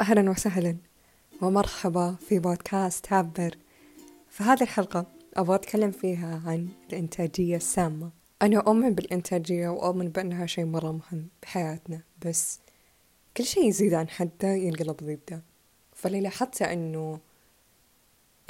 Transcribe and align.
أهلا 0.00 0.30
وسهلا 0.30 0.76
ومرحبا 1.42 2.16
في 2.28 2.38
بودكاست 2.38 3.12
عبر 3.12 3.56
في 4.28 4.42
هذه 4.42 4.62
الحلقة 4.62 5.06
أبغى 5.36 5.54
أتكلم 5.54 5.90
فيها 5.90 6.42
عن 6.46 6.68
الإنتاجية 6.90 7.56
السامة. 7.56 8.10
أنا 8.42 8.58
أؤمن 8.58 8.94
بالإنتاجية 8.94 9.68
وأؤمن 9.68 10.08
بأنها 10.08 10.46
شيء 10.46 10.64
مرة 10.64 10.92
مهم 10.92 11.28
بحياتنا 11.42 12.02
بس 12.26 12.60
كل 13.36 13.44
شيء 13.44 13.68
يزيد 13.68 13.94
عن 13.94 14.08
حده 14.08 14.48
ينقلب 14.48 14.96
ضده. 14.96 15.42
فاللي 15.94 16.20
لاحظته 16.20 16.72
أنه 16.72 17.20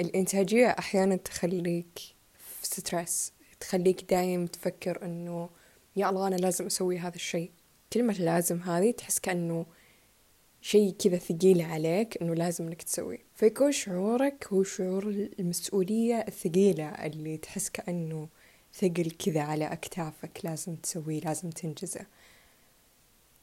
الإنتاجية 0.01 0.67
أحيانا 0.67 1.15
تخليك 1.15 1.99
في 2.33 2.67
ستريس 2.67 3.33
تخليك 3.59 4.03
دايم 4.09 4.47
تفكر 4.47 5.05
أنه 5.05 5.49
يا 5.95 6.09
الله 6.09 6.27
أنا 6.27 6.35
لازم 6.35 6.65
أسوي 6.65 6.99
هذا 6.99 7.15
الشيء. 7.15 7.51
كلمة 7.93 8.13
لازم 8.13 8.61
هذه 8.61 8.91
تحس 8.91 9.19
كأنه 9.19 9.65
شيء 10.61 10.91
كذا 10.99 11.17
ثقيل 11.17 11.61
عليك 11.61 12.21
إنه 12.21 12.33
لازم 12.33 12.67
إنك 12.67 12.81
تسوي 12.81 13.19
فيكون 13.35 13.71
شعورك 13.71 14.47
هو 14.53 14.63
شعور 14.63 15.29
المسؤولية 15.39 16.25
الثقيلة 16.27 16.89
اللي 16.89 17.37
تحس 17.37 17.69
كأنه 17.69 18.27
ثقل 18.73 19.11
كذا 19.11 19.41
على 19.41 19.65
أكتافك 19.65 20.39
لازم 20.43 20.75
تسويه 20.75 21.19
لازم 21.19 21.49
تنجزه. 21.49 22.05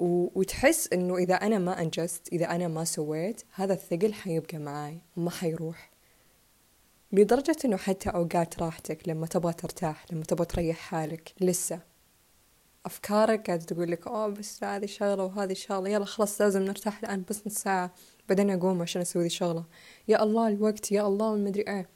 و... 0.00 0.28
وتحس 0.34 0.88
إنه 0.92 1.16
إذا 1.16 1.34
أنا 1.34 1.58
ما 1.58 1.82
أنجزت 1.82 2.28
إذا 2.32 2.50
أنا 2.50 2.68
ما 2.68 2.84
سويت 2.84 3.42
هذا 3.52 3.72
الثقل 3.72 4.12
حيبقى 4.12 4.58
معاي 4.58 4.98
وما 5.16 5.30
حيروح. 5.30 5.90
لدرجة 7.12 7.56
إنه 7.64 7.76
حتى 7.76 8.10
أوقات 8.10 8.62
راحتك 8.62 9.08
لما 9.08 9.26
تبغى 9.26 9.52
ترتاح 9.52 10.04
لما 10.12 10.24
تبغى 10.24 10.46
تريح 10.46 10.76
حالك 10.76 11.32
لسه 11.40 11.80
أفكارك 12.88 13.46
قاعدة 13.46 13.64
تقول 13.64 13.90
لك 13.90 14.06
أوه 14.06 14.26
بس 14.28 14.64
هذه 14.64 14.86
شغلة 14.86 15.24
وهذه 15.24 15.52
شغلة 15.52 15.88
يلا 15.90 16.04
خلاص 16.04 16.40
لازم 16.40 16.62
نرتاح 16.62 16.98
الآن 16.98 17.24
بس 17.30 17.46
نص 17.46 17.54
ساعة 17.54 17.90
بعدين 18.28 18.50
أقوم 18.50 18.82
عشان 18.82 19.02
أسوي 19.02 19.22
ذي 19.22 19.26
الشغلة 19.26 19.64
يا 20.08 20.22
الله 20.22 20.48
الوقت 20.48 20.92
يا 20.92 21.06
الله 21.06 21.34
المدري 21.34 21.62
إيه. 21.68 21.88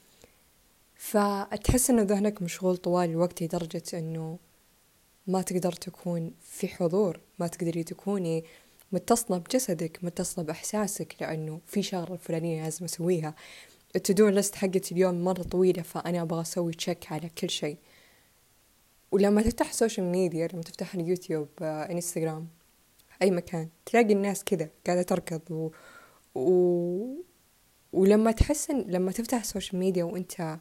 فتحس 0.96 1.90
إنه 1.90 2.02
ذهنك 2.02 2.42
مشغول 2.42 2.76
طوال 2.76 3.10
الوقت 3.10 3.42
لدرجة 3.42 3.82
إنه 3.94 4.38
ما 5.26 5.42
تقدر 5.42 5.72
تكون 5.72 6.32
في 6.40 6.68
حضور 6.68 7.20
ما 7.38 7.46
تقدري 7.46 7.84
تكوني 7.84 8.44
متصلة 8.92 9.38
بجسدك 9.38 9.98
متصلة 10.02 10.44
بإحساسك 10.44 11.16
لأنه 11.20 11.60
في 11.66 11.82
شغلة 11.82 12.12
الفلانية 12.12 12.62
لازم 12.62 12.84
أسويها. 12.84 13.34
التدو 13.96 14.28
لست 14.28 14.54
حقتي 14.54 14.94
اليوم 14.94 15.24
مرة 15.24 15.42
طويلة 15.42 15.82
فأنا 15.82 16.22
أبغى 16.22 16.40
أسوي 16.40 16.72
تشيك 16.72 17.12
على 17.12 17.28
كل 17.28 17.50
شيء. 17.50 17.77
ولما 19.12 19.42
تفتح 19.42 19.68
ال 19.68 19.74
social 19.74 20.06
media 20.06 20.48
لما 20.52 20.62
تفتح 20.62 20.94
اليوتيوب 20.94 21.48
آه، 21.62 21.91
إنستغرام 21.91 22.48
أي 23.22 23.30
مكان 23.30 23.68
تلاقي 23.86 24.12
الناس 24.12 24.44
كذا 24.44 24.68
قاعدة 24.86 25.02
تركض 25.02 25.41
و... 25.50 25.70
و... 26.34 27.22
ولما 27.92 28.33
تحس 28.33 28.70
إن 28.70 28.80
لما 28.80 29.12
تفتح 29.12 29.40
ال 29.41 29.46
social 29.46 29.78
media 29.78 30.05
وأنت 30.05 30.58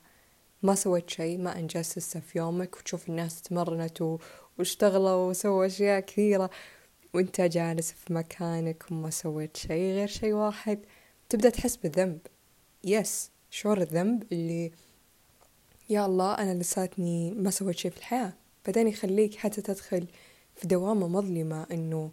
ما 0.63 0.75
سويت 0.75 1.09
شيء 1.09 1.38
ما 1.38 1.59
أنجزت 1.59 1.97
لسه 1.97 2.19
في 2.19 2.38
يومك 2.38 2.77
وتشوف 2.77 3.09
الناس 3.09 3.41
تمرنت 3.41 4.02
و... 4.02 4.17
واشتغلوا 4.59 5.29
وسووا 5.29 5.66
أشياء 5.66 5.99
كثيرة 5.99 6.49
وأنت 7.13 7.41
جالس 7.41 7.91
في 7.91 8.13
مكانك 8.13 8.85
وما 8.91 9.09
سويت 9.09 9.57
شيء 9.57 9.94
غير 9.94 10.07
شيء 10.07 10.33
واحد 10.33 10.79
تبدأ 11.29 11.49
تحس 11.49 11.75
بالذنب. 11.75 12.19
yes 12.83 13.31
شعور 13.49 13.81
الذنب 13.81 14.23
اللي 14.31 14.72
يا 15.89 16.05
الله 16.05 16.33
أنا 16.33 16.53
لساتني 16.53 17.31
ما 17.31 17.49
سويت 17.49 17.77
شيء 17.77 17.91
في 17.91 17.97
الحياة. 17.97 18.41
بعدين 18.65 18.87
يخليك 18.87 19.35
حتى 19.35 19.61
تدخل 19.61 20.07
في 20.55 20.67
دوامة 20.67 21.07
مظلمة 21.07 21.67
إنه 21.71 22.11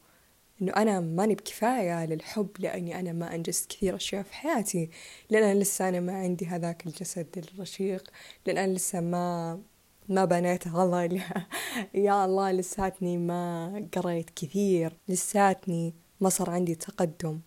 إنه 0.62 0.72
أنا 0.72 1.00
ماني 1.00 1.34
بكفاية 1.34 2.06
للحب 2.06 2.48
لأني 2.58 3.00
أنا 3.00 3.12
ما 3.12 3.34
أنجزت 3.34 3.70
كثير 3.70 3.96
أشياء 3.96 4.22
في 4.22 4.34
حياتي. 4.34 4.90
لأن 5.30 5.42
أنا 5.42 5.58
لسه 5.58 5.88
أنا 5.88 6.00
ما 6.00 6.12
عندي 6.12 6.46
هذاك 6.46 6.86
الجسد 6.86 7.26
الرشيق. 7.38 8.10
لأن 8.46 8.58
أنا 8.58 8.72
لسه 8.72 9.00
ما 9.00 9.60
ما 10.08 10.24
بنيت 10.24 10.68
عضل 10.68 11.20
يا 11.94 12.24
الله 12.24 12.52
لساتني 12.52 13.18
ما 13.18 13.88
قريت 13.96 14.30
كثير. 14.30 14.92
لساتني 15.08 15.94
ما 16.20 16.28
صار 16.28 16.50
عندي 16.50 16.74
تقدم 16.74 17.40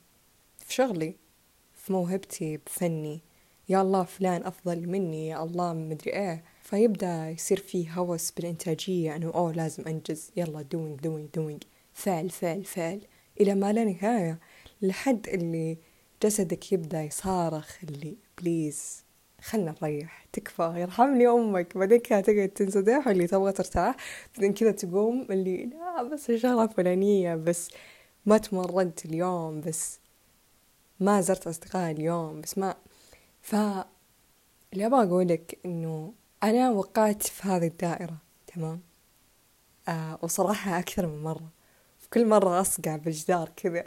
في 0.59 0.73
شغلي 0.73 1.15
في 1.73 1.93
موهبتي 1.93 2.57
بفني. 2.57 3.21
يا 3.69 3.81
الله 3.81 4.03
فلان 4.03 4.43
أفضل 4.43 4.87
مني 4.87 5.27
يا 5.27 5.43
الله 5.43 5.73
مدري 5.73 6.13
إيه. 6.13 6.43
فيبدأ 6.63 7.29
يصير 7.29 7.59
فيه 7.59 7.93
هوس 7.93 8.31
بالإنتاجية 8.31 9.15
أنه 9.15 9.31
أوه 9.35 9.51
لازم 9.51 9.83
أنجز 9.87 10.31
يلا 10.35 10.61
doing 10.61 10.99
doing 10.99 11.29
doing 11.35 11.63
فعل 11.93 12.29
فعل 12.29 12.63
فعل 12.63 13.01
إلى 13.41 13.55
ما 13.55 13.73
لا 13.73 13.83
نهاية 13.83 14.39
لحد 14.81 15.27
اللي 15.29 15.77
جسدك 16.23 16.71
يبدأ 16.71 17.01
يصارخ 17.01 17.77
اللي 17.83 18.17
please 18.41 19.03
خلنا 19.41 19.75
نريح 19.81 20.25
تكفى 20.33 20.73
يرحمني 20.77 21.27
أمك 21.27 21.77
بعدين 21.77 21.99
كذا 21.99 22.21
تقعد 22.21 22.49
تنسدح 22.49 23.07
اللي 23.07 23.27
تبغى 23.27 23.51
ترتاح 23.51 23.95
بعدين 24.35 24.53
كذا 24.53 24.71
تقوم 24.71 25.27
اللي 25.29 25.65
لا 25.65 26.03
بس 26.03 26.31
شغلة 26.31 26.67
فلانية 26.67 27.35
بس 27.35 27.69
ما 28.25 28.37
تمرنت 28.37 29.05
اليوم 29.05 29.61
بس 29.61 29.99
ما 30.99 31.21
زرت 31.21 31.47
أصدقائي 31.47 31.91
اليوم 31.91 32.41
بس 32.41 32.57
ما 32.57 32.75
ف 33.41 33.55
اللي 34.73 34.85
أبغى 34.85 35.03
أقولك 35.03 35.59
إنه 35.65 36.13
أنا 36.43 36.69
وقعت 36.69 37.23
في 37.23 37.47
هذه 37.47 37.67
الدائرة 37.67 38.17
تمام؟ 38.47 38.81
آه 39.87 40.19
وصراحة 40.21 40.79
أكثر 40.79 41.07
من 41.07 41.23
مرة. 41.23 41.49
كل 42.13 42.25
مرة 42.25 42.61
أصقع 42.61 42.95
بالجدار 42.95 43.49
كذا. 43.55 43.83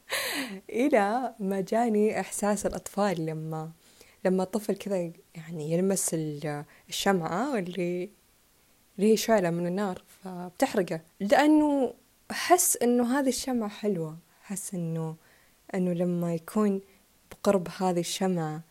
إلى 0.70 1.34
ما 1.40 1.60
جاني 1.60 2.20
إحساس 2.20 2.66
الأطفال 2.66 3.26
لما 3.26 3.70
لما 4.24 4.42
الطفل 4.42 4.76
كذا 4.76 5.12
يعني 5.34 5.72
يلمس 5.72 6.10
الشمعة 6.88 7.58
اللي 7.58 8.10
اللي 8.98 9.12
هي 9.12 9.16
شعلة 9.16 9.50
من 9.50 9.66
النار 9.66 10.02
فبتحرقه. 10.08 11.00
لأنه 11.20 11.94
أحس 12.30 12.76
إنه 12.76 13.18
هذه 13.18 13.28
الشمعة 13.28 13.68
حلوة. 13.68 14.18
أحس 14.44 14.74
إنه 14.74 15.16
إنه 15.74 15.92
لما 15.92 16.34
يكون 16.34 16.80
بقرب 17.30 17.68
هذه 17.78 18.00
الشمعة 18.00 18.62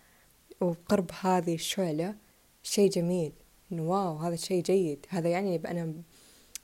وبقرب 0.61 1.11
هذه 1.21 1.55
الشعلة 1.55 2.15
شيء 2.63 2.89
جميل. 2.89 3.33
إنه 3.71 3.83
واو 3.83 4.17
هذا 4.17 4.35
شيء 4.35 4.63
جيد. 4.63 5.05
هذا 5.09 5.29
يعني 5.29 5.55
أنا 5.55 5.93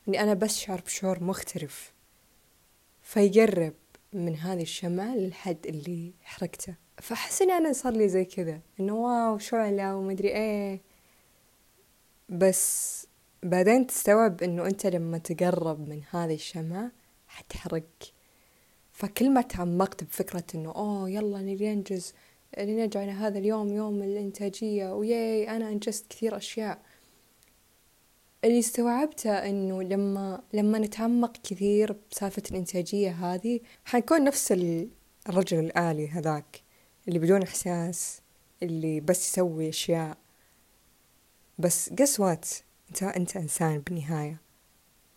إني 0.08 0.24
أنا 0.24 0.34
بشعر 0.34 0.82
بشعور 0.82 1.24
مختلف. 1.24 1.94
فيقرب 3.02 3.74
من 4.14 4.36
هذه 4.36 4.62
الشمعة 4.62 5.16
للحد 5.16 5.68
اللي 5.68 6.14
حرقته. 6.22 6.76
فأحس 6.98 7.42
إني 7.42 7.54
أنا 7.54 7.74
صار 7.74 7.94
لي 7.94 8.10
زي 8.10 8.26
كذا. 8.26 8.62
إنه 8.80 8.96
واو 8.96 9.38
شعلة 9.38 9.96
ومدري 9.96 10.28
إيه. 10.30 10.82
بس 12.30 13.08
بعدين 13.44 13.88
تستوعب 13.88 14.44
إنه 14.44 14.66
أنت 14.66 14.86
لما 14.86 15.18
تقرب 15.18 15.90
من 15.90 16.02
هذه 16.12 16.34
الشمعة 16.34 16.92
حتحرق. 17.28 17.84
فكل 18.92 19.30
ما 19.30 19.42
تعمقت 19.42 20.04
بفكرة 20.04 20.44
إنه 20.56 20.72
أوه 20.72 21.10
يلا 21.10 21.42
نبي 21.42 21.76
ننجز 21.76 22.14
لنجعل 22.58 23.10
هذا 23.10 23.40
اليوم 23.40 23.74
يوم 23.74 24.04
الإنتاجية. 24.04 24.94
وياي 24.94 25.50
أنا 25.50 25.70
أنجزت 25.70 26.06
كثير 26.10 26.38
أشياء. 26.38 26.82
اللي 28.44 28.60
استوعبته 28.60 29.32
إنه 29.32 29.84
لما 29.84 30.42
لما 30.54 30.80
نتعمق 30.80 31.38
كثير 31.44 31.96
بسالفة 32.12 32.44
الإنتاجية 32.52 33.12
هذه 33.12 33.60
حنكون 33.86 34.24
نفس 34.24 34.52
الرجل 35.30 35.60
الآلي 35.60 36.08
هذاك 36.08 36.62
اللي 37.08 37.20
بدون 37.20 37.42
إحساس 37.42 38.22
اللي 38.64 39.00
بس 39.00 39.30
يسوي 39.30 39.70
أشياء. 39.70 40.18
بس 41.60 41.90
قسوات 41.94 42.46
أنت 42.90 43.04
أنت 43.04 43.38
إنسان 43.38 43.80
بالنهاية. 43.80 44.42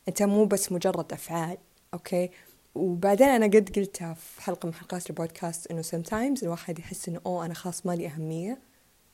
أنت 0.09 0.23
مو 0.23 0.45
بس 0.45 0.73
مجرد 0.73 1.13
أفعال 1.13 1.59
أوكي؟ 1.95 2.31
وبعدين 2.75 3.29
أنا 3.29 3.47
قد 3.47 3.71
قلتها 3.77 4.15
في 4.15 4.43
حلقة 4.43 4.67
من 4.67 4.75
حلقات 4.75 5.11
البودكاست 5.11 5.71
إنه 5.71 5.83
sometimes 5.83 6.43
الواحد 6.43 6.79
يحس 6.79 7.09
إنه 7.09 7.21
أوه 7.27 7.47
أنا 7.47 7.55
خلاص 7.55 7.87
مالي 7.87 8.07
أهمية 8.07 8.59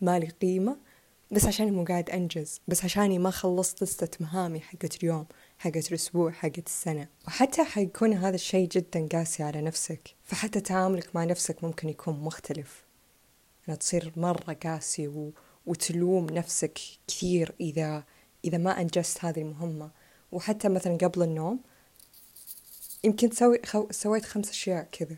مالي 0.01 0.27
قيمة 0.27 0.77
بس 1.31 1.45
عشاني 1.45 1.71
مو 1.71 1.85
قاعد 1.85 2.11
أنجز 2.11 2.61
بس 2.69 2.85
عشاني 2.85 3.19
ما 3.19 3.31
خلصت 3.31 3.83
لستة 3.83 4.25
مهامي 4.25 4.61
حقت 4.61 4.97
اليوم 5.03 5.27
حقت 5.59 5.89
الأسبوع 5.89 6.31
حقت 6.31 6.67
السنة. 6.67 7.09
وحتى 7.27 7.65
حيكون 7.65 8.13
هذا 8.13 8.35
الشيء 8.35 8.69
جدا 8.69 9.09
قاسي 9.13 9.43
على 9.43 9.63
نفسك 9.63 10.15
فحتى 10.25 10.61
تعاملك 10.61 11.17
مع 11.17 11.25
نفسك 11.25 11.65
ممكن 11.65 11.89
يكون 11.89 12.21
مختلف. 12.21 12.85
أنها 13.69 13.77
تصير 13.77 14.13
مرة 14.17 14.53
قاسي 14.53 15.09
و... 15.09 15.33
وتلوم 15.67 16.27
نفسك 16.27 16.81
كثير 17.09 17.55
إذا 17.61 18.05
إذا 18.45 18.59
ما 18.59 18.81
أنجزت 18.81 19.25
هذه 19.25 19.41
المهمة. 19.41 19.91
وحتى 20.33 20.69
مثلا 20.69 20.97
قبل 20.97 21.23
النوم 21.23 21.61
يمكن 23.07 23.31
تسوي 23.31 23.59
خو... 23.67 23.87
سويت 23.91 24.25
خمس 24.25 24.51
أشياء 24.51 24.89
كذا. 24.93 25.17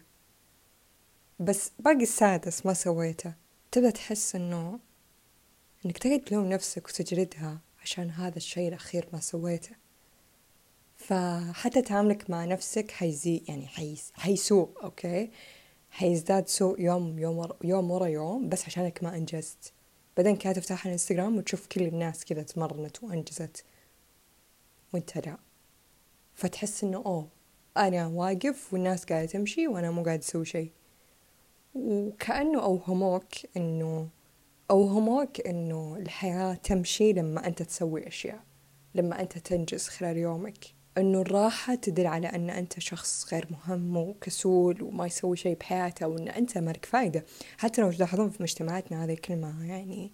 بس 1.41 1.71
باقي 1.79 2.03
السادس 2.03 2.67
ما 2.67 2.75
سويته. 2.75 3.35
تبدأ 3.73 3.91
تحس 3.91 4.35
إنه 4.35 4.81
إنك 5.87 5.99
تقعد 5.99 6.21
تلوم 6.21 6.49
نفسك 6.49 6.89
وتجلدها 6.89 7.61
عشان 7.83 8.11
هذا 8.11 8.37
الشيء 8.37 8.69
الأخير 8.69 9.09
ما 9.13 9.21
سويته. 9.21 9.77
فحتى 10.97 11.83
تعاملك 11.83 12.31
مع 12.31 12.45
نفسك 12.45 12.91
حيزي 12.91 13.43
يعني 13.49 13.67
حيس... 13.67 14.13
حيسوء 14.15 14.83
okay؟ 14.83 15.31
حيزداد 15.91 16.49
سوء 16.49 16.81
يوم 16.81 17.19
يوم 17.19 17.49
يوم 17.65 17.91
ورا 17.91 18.07
يوم 18.07 18.49
بس 18.49 18.65
عشانك 18.65 19.03
ما 19.03 19.17
أنجزت. 19.17 19.73
بعدين 20.17 20.37
كانت 20.37 20.57
تفتح 20.57 20.87
الإنستغرام 20.87 21.37
وتشوف 21.37 21.67
كل 21.67 21.83
الناس 21.83 22.25
كذا 22.25 22.43
تمرنت 22.43 23.03
وأنجزت. 23.03 23.65
وانت 24.95 25.19
لا. 25.19 25.39
فتحس 26.35 26.85
إنه 26.85 26.99
أوه 27.07 27.38
أنا 27.79 28.07
واقف 28.07 28.73
والناس 28.73 29.05
قاعدة 29.05 29.27
تمشي 29.27 29.69
وأنا 29.69 29.91
مو 29.91 30.03
قاعد 30.03 30.19
أسوي 30.19 30.45
شيء. 30.45 30.71
وكأنه 31.75 32.63
أوهموك 32.63 33.25
انه 33.57 34.09
أوهموك 34.71 35.47
إنه 35.47 35.97
الحياة 35.97 36.55
تمشي 36.55 37.13
لما 37.13 37.47
أنت 37.47 37.63
تسوي 37.63 38.09
أشياء 38.09 38.41
لما 38.95 39.21
أنت 39.21 39.39
تنجز 39.39 39.89
خلال 39.89 40.17
يومك. 40.17 40.65
إنه 40.99 41.21
الراحة 41.21 41.75
تدل 41.75 42.07
على 42.07 42.27
إن 42.27 42.51
أنت 42.51 42.81
شخص 42.81 43.35
غير 43.35 43.47
مهم 43.51 43.97
وكسول 43.97 44.83
وما 44.83 45.07
يسوي 45.07 45.37
شيء 45.37 45.57
بحياته 45.57 46.07
وإن 46.09 46.29
أنت 46.29 46.59
مالك 46.59 46.85
فايدة. 46.85 47.25
حتى 47.59 47.83
لو 47.83 47.93
تلاحظون 47.93 48.31
في 48.31 48.43
مجتمعاتنا 48.43 49.05
هذه 49.05 49.13
الكلمة 49.13 49.67
يعني 49.67 50.13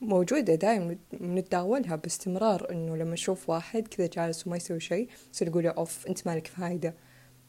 موجودة 0.00 0.54
دائما 0.54 0.96
نتداولها 1.20 1.96
باستمرار 1.96 2.70
إنه 2.70 2.96
لما 2.96 3.12
نشوف 3.12 3.50
واحد 3.50 3.88
كذا 3.88 4.06
جالس 4.06 4.46
وما 4.46 4.56
يسوي 4.56 4.80
شيء 4.80 5.08
نصير 5.30 5.48
نقول 5.48 5.64
له 5.64 5.70
أوف 5.70 6.06
أنت 6.06 6.26
مالك 6.26 6.46
فايدة 6.46 6.94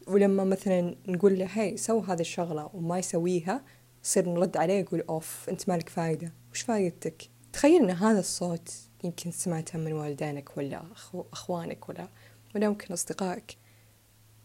ولما 0.07 0.43
مثلا 0.43 0.95
نقول 1.07 1.39
له 1.39 1.45
هاي 1.45 1.77
سو 1.77 1.99
هذه 1.99 2.21
الشغلة 2.21 2.69
وما 2.73 2.99
يسويها 2.99 3.63
نصير 4.03 4.29
نرد 4.29 4.57
عليه 4.57 4.73
يقول 4.79 5.03
أوف 5.09 5.49
أنت 5.49 5.69
مالك 5.69 5.89
فايدة 5.89 6.33
وش 6.51 6.61
فايدتك؟ 6.61 7.29
تخيل 7.53 7.83
إن 7.83 7.89
هذا 7.89 8.19
الصوت 8.19 8.73
يمكن 9.03 9.31
سمعته 9.31 9.79
من 9.79 9.93
والدينك 9.93 10.57
ولا 10.57 10.83
أخو 10.91 11.23
أخوانك 11.33 11.89
ولا 11.89 12.07
ولا 12.55 12.69
ممكن 12.69 12.93
أصدقائك. 12.93 13.57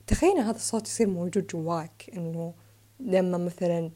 تخيل 0.06 0.38
هذا 0.38 0.56
الصوت 0.56 0.86
يصير 0.86 1.06
موجود 1.06 1.46
جواك 1.46 2.10
إنه 2.16 2.54
لما 3.00 3.38
مثلا 3.38 3.90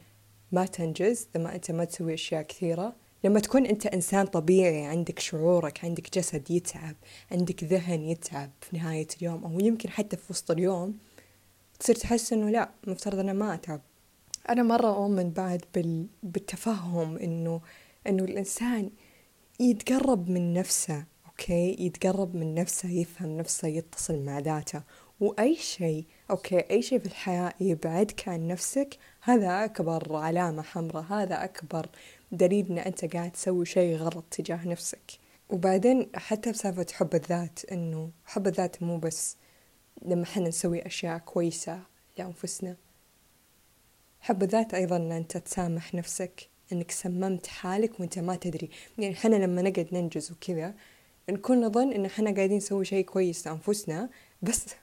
ما 0.52 0.66
تنجز 0.66 1.28
لما 1.36 1.54
أنت 1.54 1.70
ما 1.70 1.84
تسوي 1.84 2.14
أشياء 2.14 2.42
كثيرة 2.42 2.96
لما 3.26 3.40
تكون 3.40 3.66
أنت 3.66 3.86
إنسان 3.86 4.26
طبيعي 4.26 4.84
عندك 4.84 5.18
شعورك 5.18 5.84
عندك 5.84 6.18
جسد 6.18 6.50
يتعب 6.50 6.96
عندك 7.32 7.64
ذهن 7.64 8.04
يتعب 8.04 8.50
في 8.60 8.76
نهاية 8.76 9.06
اليوم 9.18 9.44
أو 9.44 9.60
يمكن 9.60 9.90
حتى 9.90 10.16
في 10.16 10.22
وسط 10.30 10.50
اليوم 10.50 10.98
تصير 11.78 11.94
تحس 11.94 12.32
إنه 12.32 12.50
لا 12.50 12.70
مفترض 12.86 13.18
أنا 13.18 13.32
ما 13.32 13.54
أتعب. 13.54 13.80
أنا 14.48 14.62
مرة 14.62 14.96
أؤمن 14.96 15.30
بعد 15.30 15.64
بال... 15.74 16.06
بالتفهم 16.22 17.16
إنه 17.16 17.60
إنه 18.06 18.24
الإنسان 18.24 18.90
يتقرب 19.60 20.30
من 20.30 20.52
نفسه 20.52 21.04
okay؟ 21.26 21.76
يتقرب 21.78 22.36
من 22.36 22.54
نفسه 22.54 22.90
يفهم 22.90 23.36
نفسه 23.36 23.68
يتصل 23.68 24.18
مع 24.18 24.38
ذاته. 24.38 24.82
وأي 25.20 25.56
شيء 25.56 26.04
okay؟ 26.30 26.58
أي 26.70 26.82
شيء 26.82 26.98
في 26.98 27.06
الحياة 27.06 27.54
يبعدك 27.60 28.28
عن 28.28 28.48
نفسك 28.48 28.98
هذا 29.22 29.64
أكبر 29.64 30.16
علامة 30.16 30.62
حمراء 30.62 31.02
هذا 31.02 31.44
أكبر 31.44 31.86
دليل 32.32 32.66
إن 32.70 32.78
أنت 32.78 33.16
قاعد 33.16 33.30
تسوي 33.30 33.66
شيء 33.66 33.96
غلط 33.96 34.24
تجاه 34.30 34.68
نفسك. 34.68 35.12
وبعدين 35.50 36.10
حتى 36.14 36.52
بسالفة 36.52 36.86
حب 36.92 37.14
الذات 37.14 37.60
إنه 37.72 38.10
حب 38.24 38.46
الذات 38.46 38.82
مو 38.82 38.98
بس 38.98 39.36
لما 40.02 40.26
حنا 40.26 40.48
نسوي 40.48 40.86
أشياء 40.86 41.18
كويسة 41.18 41.80
لأنفسنا. 42.18 42.76
حب 44.20 44.42
الذات 44.42 44.74
أيضا 44.74 44.96
إن 44.96 45.12
أنت 45.12 45.36
تسامح 45.36 45.94
نفسك 45.94 46.48
إنك 46.72 46.90
سممت 46.90 47.46
حالك 47.46 48.00
وأنت 48.00 48.18
ما 48.18 48.36
تدري. 48.36 48.70
يعني 48.98 49.14
حنا 49.14 49.36
لما 49.36 49.62
نقعد 49.62 49.88
ننجز 49.92 50.32
وكذا 50.32 50.74
نكون 51.28 51.60
نظن 51.60 51.92
إن 51.92 52.08
حنا 52.08 52.34
قاعدين 52.34 52.56
نسوي 52.56 52.84
شيء 52.84 53.04
كويس 53.04 53.46
لأنفسنا 53.46 54.08
بس 54.42 54.66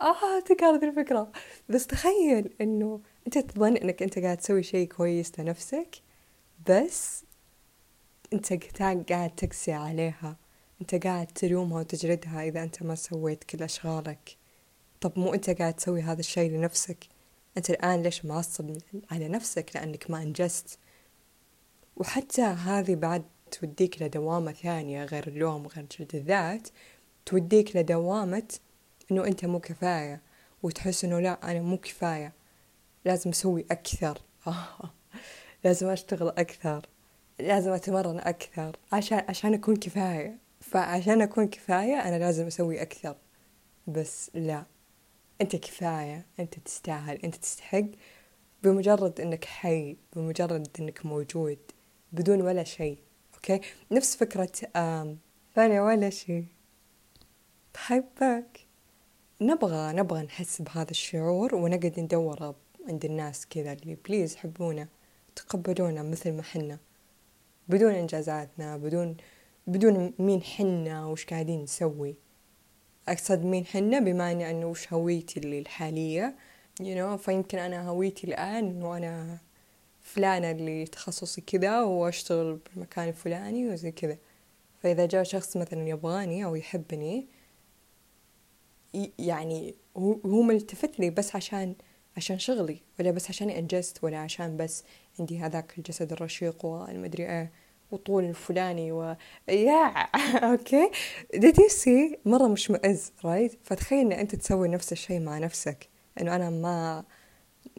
آه 0.00 0.40
تكررت 0.40 0.82
الفكرة. 0.82 1.32
بس 1.68 1.86
تخيل 1.86 2.54
إنه 2.60 3.00
أنت 3.26 3.38
تظن 3.38 3.76
إنك 3.76 4.02
أنت 4.02 4.18
قاعد 4.18 4.36
تسوي 4.36 4.62
شيء 4.62 4.88
كويس 4.88 5.40
لنفسك 5.40 6.05
بس 6.70 7.24
انت 8.32 8.52
قاعد 9.12 9.30
تقسي 9.36 9.72
عليها. 9.72 10.36
انت 10.80 10.94
قاعد 11.06 11.26
تلومها 11.26 11.80
وتجلدها 11.80 12.42
إذا 12.42 12.62
أنت 12.62 12.82
ما 12.82 12.94
سويت 12.94 13.44
كل 13.44 13.62
أشغالك. 13.62 14.36
طب 15.00 15.12
مو 15.18 15.34
أنت 15.34 15.50
قاعد 15.50 15.74
تسوي 15.74 16.02
هذا 16.02 16.20
الشيء 16.20 16.50
لنفسك. 16.50 17.06
أنت 17.56 17.70
الآن 17.70 18.02
ليش 18.02 18.24
معصب 18.24 18.78
على 19.10 19.28
نفسك؟ 19.28 19.70
لأنك 19.74 20.10
ما 20.10 20.22
أنجزت. 20.22 20.78
وحتى 21.96 22.42
هذه 22.42 22.94
بعد 22.94 23.24
توديك 23.50 24.02
لدوامة 24.02 24.52
ثانية 24.52 25.04
غير 25.04 25.28
اللوم 25.28 25.66
وغير 25.66 25.86
جلد 25.98 26.14
الذات. 26.14 26.68
توديك 27.26 27.76
لدوامة 27.76 28.48
إنه 29.10 29.24
أنت 29.26 29.44
مو 29.44 29.60
كفاية. 29.60 30.22
وتحس 30.62 31.04
إنه 31.04 31.20
لا 31.20 31.50
أنا 31.50 31.60
مو 31.60 31.78
كفاية. 31.78 32.32
لازم 33.04 33.30
أسوي 33.30 33.66
أكثر. 33.70 34.18
لازم 35.66 35.88
أشتغل 35.88 36.28
أكثر 36.28 36.86
لازم 37.38 37.72
أتمرن 37.72 38.18
أكثر. 38.18 38.76
عشان 38.92 39.24
عشان 39.28 39.54
أكون 39.54 39.76
كفاية. 39.76 40.38
فعشان 40.60 41.22
أكون 41.22 41.48
كفاية 41.48 41.94
أنا 41.94 42.18
لازم 42.18 42.46
أسوي 42.46 42.82
أكثر. 42.82 43.16
بس 43.86 44.30
لا. 44.34 44.64
أنت 45.40 45.56
كفاية. 45.56 46.26
أنت 46.40 46.58
تستاهل. 46.58 47.16
أنت 47.24 47.34
تستحق. 47.34 47.84
بمجرد 48.62 49.20
أنك 49.20 49.44
حي. 49.44 49.96
بمجرد 50.16 50.68
أنك 50.80 51.06
موجود. 51.06 51.58
بدون 52.12 52.42
ولا 52.42 52.64
شيء. 52.64 52.98
okay؟ 53.34 53.60
نفس 53.92 54.16
فكرة 54.16 54.52
um 54.76 55.18
أنا 55.58 55.82
ولا 55.82 56.10
شيء. 56.10 56.44
بحبك. 57.74 58.60
نبغى 59.40 59.92
نبغى 59.92 60.22
نحس 60.22 60.62
بهذا 60.62 60.90
الشعور 60.90 61.54
ونقعد 61.54 62.00
ندور 62.00 62.54
عند 62.88 63.04
الناس 63.04 63.46
كذا 63.46 63.72
اللي 63.72 63.96
please 64.08 64.36
حبونا 64.36 64.88
تقبلونا 65.36 66.02
مثل 66.02 66.32
ما 66.32 66.42
حنا. 66.42 66.78
بدون 67.68 67.94
إنجازاتنا 67.94 68.76
بدون 68.76 69.16
بدون 69.66 70.12
مين 70.18 70.42
حنا 70.42 71.06
وش 71.06 71.24
قاعدين 71.24 71.62
نسوي. 71.62 72.14
أقصد 73.08 73.44
مين 73.44 73.66
حنا 73.66 73.98
بمعنى 73.98 74.50
أنه 74.50 74.66
وش 74.66 74.92
هويتي 74.92 75.40
اللي 75.40 75.58
الحالية. 75.58 76.36
You 76.82 76.96
know 76.96 77.16
فيمكن 77.16 77.58
أنا 77.58 77.88
هويتي 77.88 78.26
الآن 78.26 78.64
أنه 78.64 78.96
أنا 78.96 79.38
فلانة 80.02 80.50
اللي 80.50 80.84
تخصصي 80.86 81.40
كذا 81.40 81.80
وأشتغل 81.80 82.58
بالمكان 82.66 83.08
الفلاني 83.08 83.68
وزي 83.68 83.92
كذا. 83.92 84.18
فإذا 84.82 85.06
جاء 85.06 85.22
شخص 85.22 85.56
مثلا 85.56 85.88
يبغاني 85.88 86.44
أو 86.44 86.54
يحبني 86.54 87.26
يعني 89.18 89.74
هو 89.96 90.42
ملتفت 90.42 91.00
لي 91.00 91.10
بس 91.10 91.36
عشان 91.36 91.74
عشان 92.16 92.38
شغلي 92.38 92.80
ولا 93.00 93.10
بس 93.10 93.28
عشان 93.28 93.50
أنجزت 93.50 94.04
ولا 94.04 94.18
عشان 94.18 94.56
بس 94.56 94.84
عندي 95.20 95.38
هذاك 95.38 95.78
الجسد 95.78 96.12
الرشيق 96.12 96.64
والمدري 96.64 97.26
إيه 97.26 97.52
وطول 97.90 98.24
الفلاني 98.24 98.92
و 98.92 99.16
يا 99.48 99.86
أوكي؟ 100.50 100.90
Did 101.36 101.54
you 101.54 101.70
see? 101.84 102.18
مرة 102.24 102.46
مش 102.48 102.70
مؤز 102.70 103.12
رايت 103.24 103.58
فتخيل 103.64 103.98
إن 103.98 104.12
أنت 104.12 104.34
تسوي 104.34 104.68
نفس 104.68 104.92
الشيء 104.92 105.20
مع 105.20 105.38
نفسك. 105.38 105.88
إنه 106.20 106.36
أنا 106.36 106.50
ما 106.50 107.04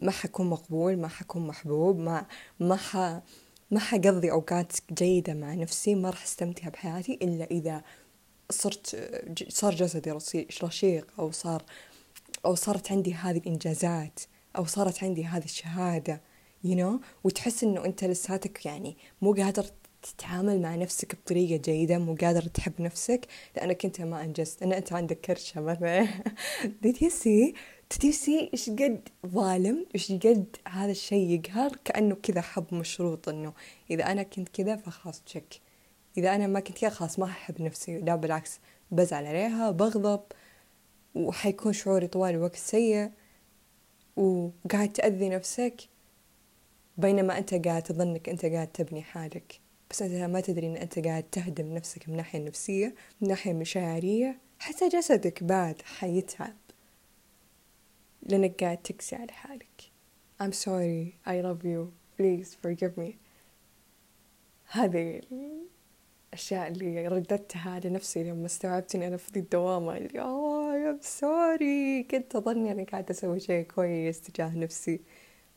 ما 0.02 0.10
حكون 0.10 0.46
مقبول 0.46 0.96
ما 0.98 1.08
حكون 1.08 1.46
محبوب 1.46 1.98
ما 1.98 2.26
ما 2.60 2.76
ح 2.76 2.96
ما 3.70 3.80
حقضي 3.80 4.30
أوقات 4.30 4.72
جيدة 4.92 5.34
مع 5.34 5.54
نفسي 5.54 5.94
ما 5.94 6.10
راح 6.10 6.22
أستمتع 6.22 6.68
بحياتي 6.68 7.18
إلا 7.22 7.44
إذا 7.44 7.82
صرت 8.50 9.08
صار 9.48 9.74
جسدي 9.74 10.18
رشيق 10.62 11.06
أو 11.18 11.30
صار 11.30 11.62
أو 12.46 12.54
صارت 12.54 12.92
عندي 12.92 13.14
هذه 13.14 13.38
الإنجازات 13.38 14.20
أو 14.56 14.64
صارت 14.64 15.04
عندي 15.04 15.24
هذه 15.24 15.44
الشهادة 15.44 16.20
you 16.64 16.74
know 16.74 17.04
وتحس 17.24 17.64
إنه 17.64 17.84
أنت 17.84 18.04
لساتك 18.04 18.66
يعني 18.66 18.96
مو 19.22 19.32
قادر 19.32 19.66
تتعامل 20.02 20.62
مع 20.62 20.74
نفسك 20.74 21.14
بطريقة 21.14 21.62
جيدة 21.62 21.98
مو 21.98 22.14
قادر 22.14 22.42
تحب 22.42 22.72
نفسك 22.80 23.26
لأنك 23.56 23.84
أنت 23.84 24.00
ما 24.00 24.24
أنجزت. 24.24 24.62
أن 24.62 24.72
أنت 24.72 24.92
عندك 24.92 25.20
كرشة 25.20 25.60
مثلا 25.60 26.08
did 26.84 26.96
you 26.96 27.10
see? 27.10 27.54
Did 27.94 28.02
you 28.02 28.12
see 28.12 28.52
إيش 28.52 28.70
قد 28.70 29.08
ظالم 29.26 29.86
إيش 29.94 30.12
قد 30.12 30.56
هذا 30.68 30.90
الشيء 30.90 31.30
يقهر؟ 31.30 31.76
كأنه 31.84 32.14
كذا 32.14 32.40
حب 32.40 32.74
مشروط 32.74 33.28
إنه 33.28 33.52
إذا 33.90 34.12
أنا 34.12 34.22
كنت 34.22 34.48
كذا 34.48 34.76
فخلاص 34.76 35.22
تشك 35.22 35.60
إذا 36.18 36.34
أنا 36.34 36.46
ما 36.46 36.60
كنت 36.60 36.78
كذا 36.78 36.90
خلاص 36.90 37.18
ما 37.18 37.24
أحب 37.24 37.62
نفسي. 37.62 37.98
لا 37.98 38.16
بالعكس 38.16 38.60
بزعل 38.90 39.26
عليها 39.26 39.70
بغضب. 39.70 40.20
وحيكون 41.14 41.72
شعوري 41.72 42.06
طوال 42.06 42.34
الوقت 42.34 42.56
سيء 42.56 43.10
وقاعد 44.16 44.92
تأذي 44.92 45.28
نفسك 45.28 45.88
بينما 46.96 47.38
أنت 47.38 47.54
قاعد 47.54 47.82
تظنك 47.82 48.28
أنت 48.28 48.46
قاعد 48.46 48.68
تبني 48.72 49.02
حالك. 49.02 49.60
بس 49.90 50.02
أنت 50.02 50.12
ما 50.12 50.40
تدري 50.40 50.66
أن 50.66 50.76
أنت 50.76 50.98
قاعد 50.98 51.22
تهدم 51.22 51.74
نفسك 51.74 52.08
من 52.08 52.16
ناحية 52.16 52.38
نفسية 52.38 52.94
من 53.20 53.28
ناحية 53.28 53.52
مشاعرية 53.52 54.38
حتى 54.58 54.88
جسدك 54.88 55.42
بعد 55.42 55.82
حيتعب 55.82 56.56
لأنك 58.22 58.64
قاعد 58.64 58.76
تكسي 58.76 59.16
على 59.16 59.32
حالك. 59.32 59.90
I'm 60.40 60.52
sorry. 60.52 61.16
I 61.26 61.40
love 61.40 61.64
you. 61.64 61.92
Please 62.16 62.54
forgive 62.54 62.96
me. 62.96 63.16
هذه 64.70 65.20
الأشياء 66.28 66.68
اللي 66.68 67.08
رددتها 67.08 67.80
لنفسي 67.84 68.24
لما 68.24 68.46
استوعبت 68.46 68.94
إني 68.94 69.06
أنا 69.06 69.16
في 69.16 69.36
الدوامة. 69.36 69.96
اللي 69.96 70.20
آه 70.20 70.76
يا 70.76 70.98
sorry 71.02 72.02
كنت 72.02 72.36
أظني 72.36 72.72
أنا 72.72 72.84
قاعدة 72.84 73.10
أسوي 73.10 73.40
شيء 73.40 73.64
كويس 73.64 74.20
تجاه 74.20 74.56
نفسي 74.58 75.00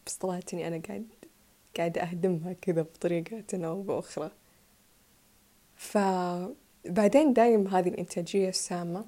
بس 0.05 0.15
طلعت 0.17 0.53
إني 0.53 0.67
أنا 0.67 0.81
قاعد 0.87 1.07
قاعدة 1.77 2.01
أهدمها 2.01 2.53
كذا 2.53 2.81
بطريقة 2.81 3.65
أو 3.67 3.81
بأخرى. 3.81 4.31
فبعدين 5.75 7.33
دايم 7.33 7.67
هذه 7.67 7.89
الإنتاجية 7.89 8.49
السامة 8.49 9.05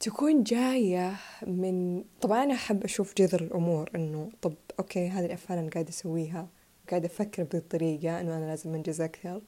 تكون 0.00 0.42
جاية 0.42 1.16
من 1.46 2.04
طبعا 2.20 2.44
أنا 2.44 2.54
أحب 2.54 2.84
أشوف 2.84 3.14
جذر 3.14 3.40
الأمور 3.42 3.90
إنه 3.94 4.30
طب 4.42 4.54
okay 4.78 5.08
هذه 5.08 5.26
الأفعال 5.26 5.58
أنا 5.58 5.70
قاعدة 5.70 5.88
أسويها 5.88 6.48
قاعدة 6.90 7.06
أفكر 7.06 7.42
بهذه 7.42 7.56
الطريقة 7.62 8.20
إنه 8.20 8.36
أنا 8.36 8.44
لازم 8.44 8.74
أنجز 8.74 9.00
أكثر. 9.00 9.40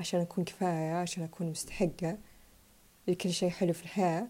عشان 0.00 0.20
أكون 0.20 0.44
كفاية 0.44 0.94
عشان 0.94 1.22
أكون 1.22 1.46
مستحقة 1.46 2.18
لكل 3.08 3.30
شيء 3.32 3.50
حلو 3.50 3.72
في 3.72 3.82
الحياة. 3.82 4.26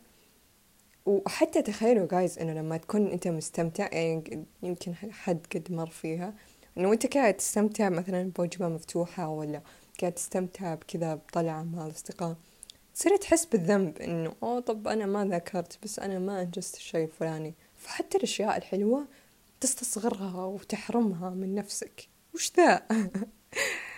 وحتى 1.06 1.62
تخيلوا 1.62 2.09
جايز 2.11 2.38
إنه 2.38 2.52
لما 2.52 2.76
تكون 2.76 3.06
أنت 3.06 3.28
مستمتع 3.28 3.88
يعني 3.92 4.44
يمكن 4.62 4.94
حد 4.94 5.47
قد 5.54 5.73
مر 5.73 5.90
فيها 5.90 6.35
إنه 6.78 6.92
أنت 6.92 7.14
قاعد 7.14 7.35
تستمتع 7.35 7.88
مثلا 7.88 8.30
بوجبة 8.37 8.68
مفتوحة 8.68 9.28
ولا 9.28 9.61
قاعد 10.00 10.12
تستمتع 10.12 10.75
بكذا 10.75 11.14
بطلعة 11.14 11.62
مع 11.62 11.87
الأصدقاء 11.87 12.37
تصير 12.94 13.16
تحس 13.16 13.44
بالذنب 13.44 13.99
إنه 13.99 14.35
أوه 14.42 14.61
طب 14.61 14.88
أنا 14.88 15.06
ما 15.06 15.25
ذكرت 15.25 15.78
بس 15.83 15.99
أنا 15.99 16.18
ما 16.18 16.42
أنجزت 16.42 16.76
الشيء 16.76 17.04
الفلاني. 17.04 17.54
فحتى 17.76 18.18
الأشياء 18.18 18.56
الحلوة 18.56 19.06
تستصغرها 19.61 20.44
وتحرمها 20.44 21.30
من 21.30 21.54
نفسك. 21.54 22.09
وش 22.35 22.52
ذا؟ 22.56 22.87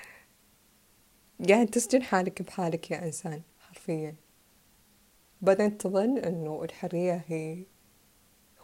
قاعد 1.48 1.66
تسجن 1.66 2.02
حالك 2.02 2.42
بحالك 2.42 2.90
يا 2.90 3.04
إنسان 3.04 3.42
حرفيا. 3.60 4.14
بعدين 5.42 5.78
تظن 5.78 6.18
إنه 6.18 6.64
الحرية 6.64 7.24
هي 7.26 7.62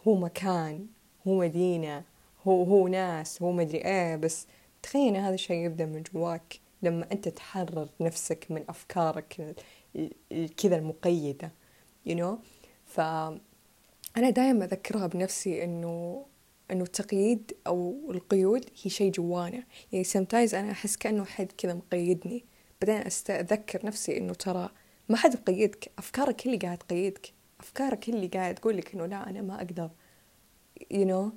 هو 0.07 0.15
مكان 0.15 0.87
هو 1.27 1.39
مدينة 1.39 2.03
هو 2.47 2.63
هو 2.63 2.87
ناس 2.87 3.41
هو 3.41 3.51
مدري 3.51 3.77
إيه 3.85 4.15
بس 4.15 4.47
تخيل 4.83 5.15
هذا 5.15 5.33
الشيء 5.33 5.65
يبدأ 5.65 5.85
من 5.85 6.03
جواك 6.03 6.59
لما 6.81 7.11
أنت 7.11 7.27
تحرر 7.27 7.89
نفسك 8.01 8.45
من 8.49 8.63
أفكارك 8.69 9.55
كذا 10.57 10.75
المقيدة 10.75 11.51
you 12.09 12.13
know 12.13 12.35
فأنا 12.85 13.39
دائما 14.29 14.65
أذكرها 14.65 15.07
بنفسي 15.07 15.63
إنه 15.63 16.25
إنه 16.71 16.83
التقييد 16.83 17.51
أو 17.67 18.11
القيود 18.11 18.65
هي 18.83 18.89
شيء 18.89 19.11
جوانا. 19.11 19.63
يعني 19.91 20.05
sometimes 20.05 20.53
أنا 20.53 20.71
أحس 20.71 20.97
كأنه 20.97 21.25
حد 21.25 21.51
كذا 21.57 21.73
مقيدني. 21.73 22.45
بعدين 22.85 23.07
أتذكر 23.29 23.85
نفسي 23.85 24.17
إنه 24.17 24.33
ترى 24.33 24.69
ما 25.09 25.17
حد 25.17 25.35
مقيدك 25.35 25.91
أفكارك 25.97 26.45
اللي 26.45 26.57
قاعد 26.57 26.77
تقيدك. 26.77 27.33
أفكارك 27.59 28.09
اللي 28.09 28.27
قاعد 28.27 28.55
تقول 28.55 28.77
لك 28.77 28.93
إنه 28.93 29.05
لا 29.05 29.29
أنا 29.29 29.41
ما 29.41 29.55
أقدر. 29.55 29.89
You 30.93 31.07
know 31.07 31.33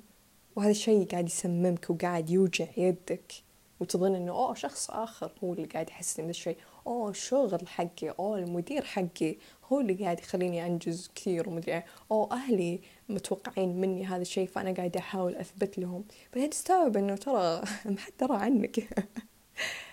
وهذا 0.55 0.71
الشيء 0.71 1.07
قاعد 1.07 1.27
يسممك 1.27 1.89
وقاعد 1.89 2.29
يوجع 2.29 2.67
يدك. 2.77 3.33
وتظن 3.79 4.15
إنه 4.15 4.31
أوه 4.31 4.53
شخص 4.53 4.91
آخر 4.91 5.31
هو 5.43 5.53
اللي 5.53 5.65
قاعد 5.65 5.89
يحسسني 5.89 6.25
بهذا 6.25 6.29
الشيء. 6.29 6.57
أوه 6.87 7.09
الشغل 7.09 7.67
حقي. 7.67 8.09
أوه 8.09 8.37
المدير 8.39 8.83
حقي 8.85 9.35
هو 9.71 9.79
اللي 9.79 9.93
قاعد 9.93 10.19
يخليني 10.19 10.65
أنجز 10.65 11.11
كثير 11.15 11.49
ومدري 11.49 11.73
إيه. 11.73 11.85
أوه 12.11 12.31
أهلي 12.31 12.81
متوقعين 13.09 13.81
مني 13.81 14.05
هذا 14.05 14.21
الشيء 14.21 14.47
فأنا 14.47 14.71
قاعدة 14.71 14.99
أحاول 14.99 15.35
أثبت 15.35 15.79
لهم. 15.79 16.03
بعدين 16.33 16.49
تستوعب 16.49 16.97
إنه 16.97 17.15
ترى 17.15 17.61
ما 17.85 17.97
حد 17.97 18.11
درى 18.19 18.35
عنك. 18.37 18.79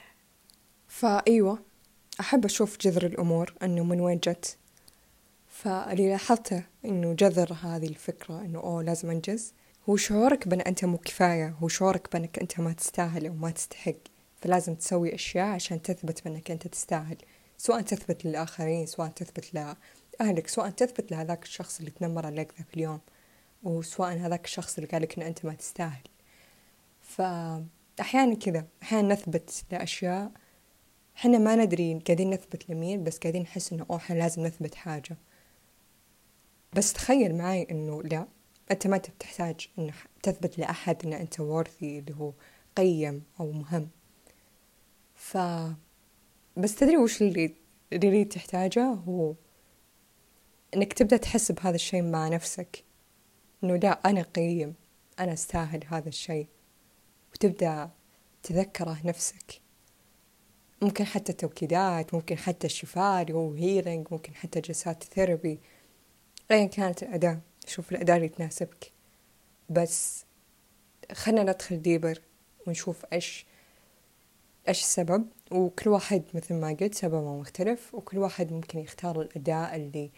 فأيوة 0.94 1.58
أحب 2.20 2.44
أشوف 2.44 2.76
جذر 2.80 3.06
الأمور 3.06 3.54
إنه 3.62 3.84
من 3.84 4.00
وين 4.00 4.18
جت. 4.18 4.56
فاللي 5.48 6.08
لاحظته 6.08 6.64
إنه 6.84 7.12
جذر 7.12 7.52
هذه 7.62 7.86
الفكرة 7.86 8.40
إنه 8.40 8.58
أوه 8.58 8.82
لازم 8.82 9.10
أنجز. 9.10 9.52
هو 9.88 9.96
شعورك 9.96 10.48
بأن 10.48 10.60
أنت 10.60 10.84
مو 10.84 10.98
كفاية 10.98 11.48
هو 11.48 11.68
شعورك 11.68 12.12
بأنك 12.12 12.38
أنت 12.38 12.60
ما 12.60 12.72
تستاهل 12.72 13.26
أو 13.26 13.32
ما 13.32 13.50
تستحق. 13.50 13.94
فلازم 14.40 14.74
تسوي 14.74 15.14
أشياء 15.14 15.46
عشان 15.46 15.82
تثبت 15.82 16.24
بأنك 16.24 16.50
أنت 16.50 16.66
تستاهل. 16.66 17.16
سواء 17.58 17.80
تثبت 17.80 18.24
للآخرين 18.24 18.86
سواء 18.86 19.08
تثبت 19.08 19.54
لأهلك 19.54 20.48
سواء 20.48 20.70
تثبت 20.70 21.10
لهذاك 21.10 21.42
الشخص 21.42 21.78
اللي 21.78 21.90
تنمر 21.90 22.26
عليك 22.26 22.52
ذاك 22.58 22.74
اليوم. 22.74 23.00
وسواء 23.62 24.12
هذاك 24.12 24.44
الشخص 24.44 24.78
اللي 24.78 24.90
قال 24.90 25.02
لك 25.02 25.18
أن 25.18 25.26
أنت 25.26 25.44
ما 25.44 25.54
تستاهل. 25.54 26.02
فأحيانا 27.02 28.34
كذا 28.34 28.66
أحيانا 28.82 29.14
نثبت 29.14 29.64
لأشياء 29.72 30.43
إحنا 31.16 31.38
ما 31.38 31.56
ندري 31.56 31.94
قاعدين 32.06 32.30
نثبت 32.30 32.70
لمين 32.70 33.04
بس 33.04 33.18
قاعدين 33.18 33.42
نحس 33.42 33.72
إنه 33.72 33.86
أوه 33.90 33.96
إحنا 33.96 34.14
لازم 34.14 34.46
نثبت 34.46 34.74
حاجة. 34.74 35.16
بس 36.72 36.92
تخيل 36.92 37.34
معي 37.34 37.66
إنه 37.70 38.02
لا 38.02 38.26
أنت 38.70 38.86
ما 38.86 38.98
تحتاج 38.98 39.68
إنه 39.78 39.92
تثبت 40.22 40.58
لأحد 40.58 41.06
إن 41.06 41.12
أنت 41.12 41.34
worthy 41.34 41.82
اللي 41.82 42.14
هو 42.18 42.32
قيم 42.76 43.22
أو 43.40 43.52
مهم. 43.52 43.88
ف 45.14 45.36
بس 46.56 46.74
تدري 46.74 46.96
وش 46.96 47.22
اللي 47.22 47.54
اللي 47.92 48.24
تحتاجه؟ 48.24 48.84
هو 48.84 49.34
إنك 50.76 50.92
تبدأ 50.92 51.16
تحس 51.16 51.52
بهذا 51.52 51.74
الشيء 51.74 52.02
مع 52.02 52.28
نفسك. 52.28 52.84
إنه 53.64 53.76
لا 53.76 54.10
أنا 54.10 54.22
قيم 54.22 54.74
أنا 55.18 55.32
أستاهل 55.32 55.84
هذا 55.86 56.08
الشيء. 56.08 56.46
وتبدأ 57.32 57.90
تذكره 58.42 58.98
نفسك. 59.04 59.63
ممكن 60.82 61.04
حتى 61.04 61.32
توكيدات 61.32 62.14
ممكن 62.14 62.36
حتى 62.36 62.68
هو 63.32 63.52
healing 63.52 64.06
ممكن 64.10 64.34
حتى 64.34 64.60
جلسات 64.60 65.04
therapy 65.04 65.58
أيا 66.50 66.66
كانت 66.66 67.02
الأداة. 67.02 67.40
شوف 67.66 67.92
الأداة 67.92 68.16
اللي 68.16 68.28
تناسبك. 68.28 68.92
بس 69.70 70.24
خلنا 71.12 71.42
ندخل 71.42 71.82
ديبر 71.82 72.18
ونشوف 72.66 73.06
إيش 73.12 73.46
إيش 74.68 74.80
السبب. 74.80 75.26
وكل 75.50 75.90
واحد 75.90 76.22
مثل 76.34 76.54
ما 76.54 76.76
قلت 76.80 76.94
سببه 76.94 77.40
مختلف 77.40 77.94
وكل 77.94 78.18
واحد 78.18 78.52
ممكن 78.52 78.78
يختار 78.78 79.20
الأداة 79.20 79.76
اللي 79.76 80.10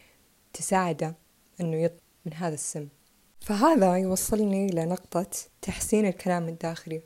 تساعده 0.53 1.15
إنه 1.61 1.77
يط 1.77 1.93
من 2.27 2.35
هذا 2.35 2.55
السم. 2.55 2.89
فهذا 3.41 3.97
يوصلني 3.97 4.67
لنقطة 4.67 5.27
تحسين 5.63 6.07
الكلام 6.07 6.49
الداخلي. 6.49 7.03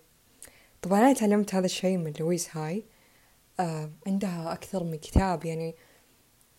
طبعا 0.82 1.00
أنا 1.00 1.12
تعلمت 1.12 1.54
هذا 1.54 1.66
الشيء 1.66 1.96
من 1.96 2.12
لويس 2.20 2.56
هاي. 2.56 2.84
عندها 4.06 4.52
أكثر 4.52 4.84
من 4.84 4.96
كتاب. 4.98 5.44
يعني 5.44 5.74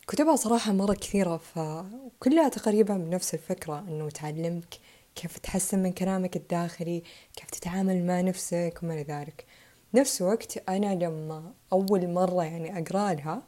كتبها 0.07 0.35
صراحة 0.35 0.71
مرة 0.71 0.93
كثيرة 0.93 1.37
فكلها 1.37 2.49
تقريبا 2.49 2.97
بنفس 2.97 3.33
الفكرة 3.33 3.79
إنه 3.79 4.09
تعلمك 4.09 4.75
كيف 5.15 5.37
تحسن 5.37 5.83
من 5.83 5.91
كلامك 5.91 6.35
الداخلي 6.35 7.03
كيف 7.35 7.49
تتعامل 7.49 8.05
مع 8.05 8.21
نفسك 8.21 8.79
وما 8.83 8.93
إلى 8.93 9.03
ذلك. 9.03 9.45
نفس 9.93 10.21
الوقت 10.21 10.69
أنا 10.69 10.95
لما 10.95 11.53
أول 11.73 12.09
مرة 12.09 12.43
يعني 12.43 12.79
أقرأ 12.79 13.13
لها 13.13 13.43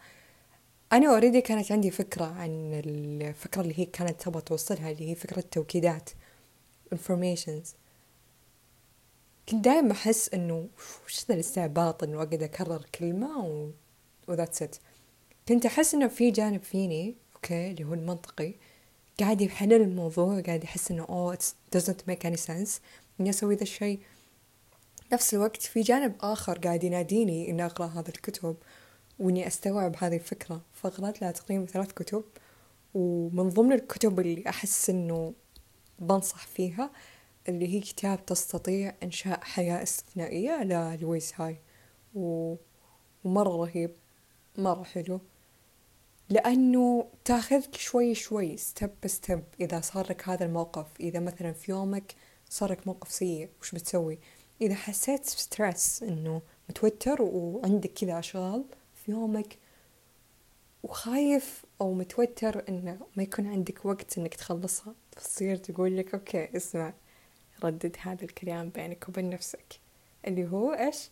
أنا 0.93 1.09
أوريدي 1.09 1.41
كانت 1.41 1.71
عندي 1.71 1.91
فكرة 1.91 2.25
عن 2.25 2.81
الفكرة 2.85 3.61
اللي 3.61 3.79
هي 3.79 3.85
كانت 3.85 4.21
تبغى 4.21 4.41
توصلها 4.41 4.91
اللي 4.91 5.09
هي 5.11 5.15
فكرة 5.15 5.41
توكيدات 5.51 6.09
informations. 6.95 7.82
كنت 9.49 9.65
دائما 9.65 9.91
أحس 9.91 10.29
إنه 10.33 10.67
وش 11.05 11.25
ذا 11.27 11.35
الاستعباط 11.35 12.03
إنه 12.03 12.17
أقعد 12.17 12.43
أكرر 12.43 12.85
كلمة 12.99 13.45
و 13.45 13.69
و 14.27 14.32
that's 14.32 14.61
it 14.61 14.75
كنت 15.47 15.65
أحس 15.65 15.93
إنه 15.93 16.07
في 16.07 16.31
جانب 16.31 16.63
فيني 16.63 17.15
okay 17.35 17.71
اللي 17.71 17.83
هو 17.83 17.93
المنطقي 17.93 18.53
قاعد 19.19 19.41
يحلل 19.41 19.81
الموضوع 19.81 20.41
قاعد 20.41 20.63
يحس 20.63 20.91
إنه 20.91 21.05
oh 21.09 21.35
it 21.35 21.77
doesn't 21.77 22.11
make 22.11 22.23
any 22.25 22.47
sense. 22.47 22.69
إني 23.19 23.29
أسوي 23.29 23.55
ذا 23.55 23.61
الشيء. 23.61 23.99
نفس 25.13 25.33
الوقت 25.33 25.61
في 25.61 25.81
جانب 25.81 26.15
آخر 26.21 26.57
قاعد 26.57 26.83
يناديني 26.83 27.49
إني 27.49 27.65
أقرأ 27.65 27.85
هذا 27.85 28.09
الكتب 28.09 28.55
وإني 29.19 29.47
أستوعب 29.47 29.95
هذه 29.99 30.15
الفكرة. 30.15 30.61
فقرأت 30.73 31.21
لها 31.21 31.31
تقريبا 31.31 31.65
ثلاث 31.65 31.91
كتب 31.91 32.23
ومن 32.93 33.49
ضمن 33.49 33.73
الكتب 33.73 34.19
اللي 34.19 34.49
أحس 34.49 34.89
إنه 34.89 35.33
بنصح 35.99 36.47
فيها 36.47 36.91
اللي 37.49 37.73
هي 37.73 37.79
كتاب 37.79 38.25
تستطيع 38.25 38.93
إنشاء 39.03 39.39
حياة 39.43 39.83
استثنائية 39.83 40.63
للويز 40.63 41.41
هاي. 41.41 41.57
و... 42.15 42.55
ومرة 43.23 43.49
رهيب 43.65 43.91
مرة 44.57 44.83
حلو. 44.83 45.19
لأنه 46.29 47.07
تاخذك 47.25 47.75
شوي 47.75 48.15
شوي 48.15 48.57
step 48.57 48.91
step 49.05 49.43
إذا 49.61 49.81
صار 49.81 50.05
لك 50.09 50.29
هذا 50.29 50.45
الموقف. 50.45 50.87
إذا 50.99 51.19
مثلا 51.19 51.51
في 51.51 51.71
يومك 51.71 52.15
صار 52.49 52.71
لك 52.71 52.87
موقف 52.87 53.11
سيء 53.11 53.49
وش 53.61 53.71
بتسوي؟ 53.71 54.19
إذا 54.61 54.75
حسيت 54.75 55.25
stress 55.25 56.03
إنه 56.03 56.41
متوتر 56.69 57.21
وعندك 57.21 57.93
كذا 57.93 58.19
أشغال 58.19 58.65
في 58.95 59.11
يومك 59.11 59.57
وخايف 60.83 61.65
أو 61.81 61.93
متوتر 61.93 62.63
إنه 62.69 62.97
ما 63.17 63.23
يكون 63.23 63.47
عندك 63.47 63.85
وقت 63.85 64.17
إنك 64.17 64.35
تخلصها 64.35 64.95
تصير 65.11 65.55
تقول 65.55 65.97
لك 65.97 66.13
okay 66.13 66.57
اسمع. 66.57 66.93
ردد 67.63 67.95
هذا 68.01 68.23
الكلام 68.23 68.69
بينك 68.69 69.09
وبين 69.09 69.29
نفسك. 69.29 69.79
اللي 70.27 70.47
هو 70.47 70.73
إيش؟ 70.73 71.09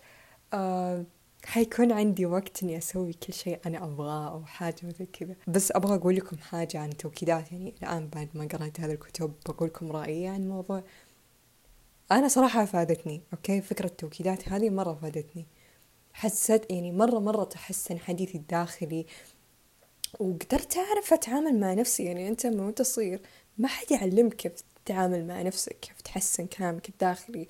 آه 0.53 1.05
حيكون 1.45 1.91
عندي 1.91 2.25
وقت 2.25 2.63
إني 2.63 2.77
أسوي 2.77 3.13
كل 3.13 3.33
شيء 3.33 3.59
أنا 3.65 3.83
أبغاه 3.83 4.31
أو 4.31 4.45
حاجة 4.45 4.75
مثل 4.83 5.05
كذا. 5.13 5.35
بس 5.47 5.71
أبغى 5.71 5.95
أقول 5.95 6.15
لكم 6.15 6.37
حاجة 6.37 6.79
عن 6.79 6.97
توكيدات 6.97 7.51
يعني 7.51 7.73
الآن 7.81 8.07
بعد 8.07 8.29
ما 8.33 8.47
قرأت 8.51 8.79
هذه 8.79 8.91
الكتب 8.91 9.33
بقول 9.45 9.69
لكم 9.69 9.91
رأيي 9.91 10.27
عن 10.27 10.43
الموضوع. 10.43 10.83
أنا 12.11 12.27
صراحة 12.27 12.65
فادتني 12.65 13.21
أوكي؟ 13.33 13.61
فكرة 13.61 13.85
التوكيدات 13.85 14.49
هذه 14.49 14.69
مرة 14.69 14.93
فادتني 14.93 15.45
حسيت 16.13 16.71
يعني 16.71 16.91
مرة 16.91 17.19
مرة 17.19 17.43
تحسن 17.43 17.99
حديثي 17.99 18.37
الداخلي. 18.37 19.05
وقدرت 20.19 20.77
أعرف 20.77 21.13
أتعامل 21.13 21.59
مع 21.59 21.73
نفسي. 21.73 22.03
يعني 22.03 22.27
أنت 22.27 22.47
من 22.47 22.59
وأنت 22.59 22.81
صغير 22.81 23.21
ما 23.57 23.67
حد 23.67 23.91
يعلمك 23.91 24.33
كيف 24.33 24.53
تتعامل 24.85 25.27
مع 25.27 25.41
نفسك 25.41 25.77
كيف 25.81 26.01
تحسن 26.01 26.45
كلامك 26.45 26.89
الداخلي. 26.89 27.47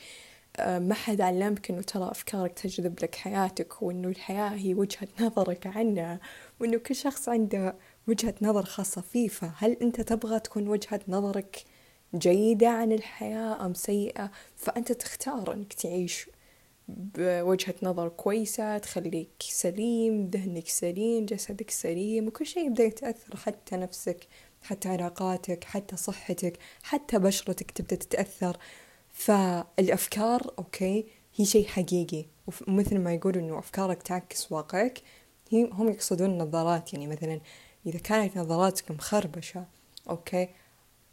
آه، 0.58 0.80
ما 0.80 0.94
حد 0.94 1.22
علمك 1.22 1.70
إنه 1.72 1.82
ترى 1.82 2.12
أفكارك 2.12 2.54
تجذب 2.54 3.00
لك 3.04 3.16
حياتك 3.16 3.82
وإنه 3.82 4.08
الحياة 4.08 4.50
هي 4.50 4.74
وجهة 4.74 5.08
نظرك 5.22 5.68
عنها 5.68 6.20
وإنه 6.60 6.78
كل 6.78 6.96
شخص 6.96 7.30
عنده 7.30 7.76
وجهة 8.08 8.36
نظر 8.42 8.64
خاصة 8.66 9.02
فيه. 9.02 9.28
فهل 9.28 9.72
أنت 9.82 10.02
تبغى 10.02 10.40
تكون 10.40 10.68
وجهة 10.68 11.00
نظرك 11.08 11.66
جيدة 12.16 12.70
عن 12.70 12.92
الحياة 12.92 13.66
أم 13.66 13.74
سيئة؟ 13.74 14.32
فأنت 14.56 14.92
تختار 14.92 15.54
إنك 15.54 15.74
تعيش 15.74 16.30
بوجهة 16.88 17.76
نظر 17.84 18.10
كويسة 18.10 18.78
تخليك 18.78 19.30
سليم 19.40 20.30
ذهنك 20.34 20.68
سليم 20.68 21.26
جسدك 21.26 21.70
سليم 21.70 22.28
وكل 22.28 22.46
شيء 22.46 22.66
يبدأ 22.68 22.84
يتأثر 22.84 23.38
حتى 23.38 23.76
نفسك. 23.78 24.28
حتى 24.62 24.90
علاقاتك 24.90 25.64
حتى 25.64 25.98
صحتك 25.98 26.60
حتى 26.84 27.20
بشرتك 27.20 27.72
تبدأ 27.72 27.96
تتأثر. 27.96 28.58
فالأفكار 29.14 30.54
okay 30.60 31.06
هي 31.36 31.46
شيء 31.46 31.68
حقيقي. 31.68 32.26
ومثل 32.68 33.00
ما 33.00 33.14
يقولوا 33.14 33.42
إنه 33.42 33.60
أفكارك 33.60 34.04
تعكس 34.04 34.52
واقعك 34.52 35.02
هي 35.50 35.70
هم 35.72 35.90
يقصدون 35.90 36.38
نظارات. 36.38 36.94
يعني 36.94 37.08
مثلا 37.08 37.42
إذا 37.86 38.00
كانت 38.00 38.38
نظاراتك 38.38 38.92
مخربشة 38.92 39.66
okay 40.10 40.50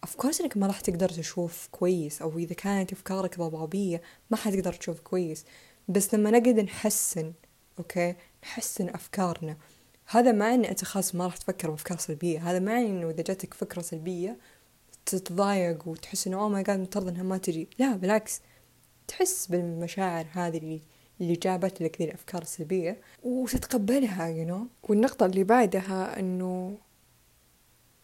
أفكارك 0.03 0.41
إنك 0.41 0.57
ما 0.57 0.67
راح 0.67 0.81
تقدر 0.81 1.09
تشوف 1.09 1.69
كويس. 1.73 2.23
أو 2.23 2.39
إذا 2.39 2.55
كانت 2.55 2.93
أفكارك 2.93 3.39
ضبابية 3.39 4.03
ما 4.31 4.37
حتقدر 4.37 4.73
تشوف 4.73 5.01
كويس. 5.01 5.45
بس 5.89 6.15
لما 6.15 6.31
نقدر 6.31 6.63
نحسن 6.63 7.33
okay 7.79 8.15
نحسن 8.43 8.89
أفكارنا. 8.89 9.57
هذا 10.11 10.33
مع 10.33 10.55
إن 10.55 10.65
أنت 10.65 10.85
خلاص 10.85 11.15
ما 11.15 11.25
راح 11.25 11.37
تفكر 11.37 11.71
بأفكار 11.71 11.99
سلبية. 11.99 12.51
هذا 12.51 12.59
معنى 12.59 12.87
إنه 12.87 13.11
إذا 13.11 13.23
جاتك 13.23 13.55
فكرة 13.55 13.83
سلبية 13.83 14.37
تتضايق 15.07 15.89
وتحس 15.89 16.27
إنه 16.27 16.37
أوه 16.37 16.49
ماي 16.49 16.63
جاد 16.63 16.81
مفترض 16.81 17.09
إنها 17.09 17.23
ما 17.23 17.39
تجي. 17.39 17.69
لا 17.79 17.97
بالعكس. 17.97 18.41
تحس 19.09 19.47
بالمشاعر 19.47 20.27
هذه 20.33 20.59
اللي 20.59 20.81
اللي 21.21 21.35
جابت 21.35 21.83
لك 21.83 21.99
ذي 21.99 22.05
الأفكار 22.05 22.43
السلبية 22.43 23.01
وتتقبلها 23.23 24.45
you 24.45 24.49
know. 24.51 24.89
والنقطة 24.91 25.27
اللي 25.27 25.45
بعدها 25.45 26.21
إنه 26.21 26.79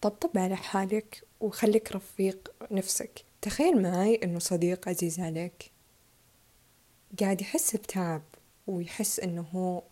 طبطب 0.00 0.38
على 0.38 0.56
حالك 0.56 1.24
وخليك 1.40 1.92
رفيق 1.92 2.54
نفسك. 2.70 3.24
تخيل 3.42 3.82
معي 3.82 4.20
إنه 4.24 4.38
صديق 4.38 4.88
عزيز 4.88 5.20
عليك 5.20 5.70
قاعد 7.20 7.40
يحس 7.40 7.76
بتعب 7.76 8.22
ويحس 8.66 9.20
إنه 9.20 9.42
هو 9.52 9.82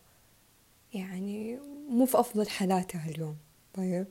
يعني 0.95 1.59
مو 1.89 2.07
في 2.07 2.21
أفضل 2.21 2.49
حالاته 2.49 3.09
اليوم. 3.09 3.37
طيب. 3.75 4.07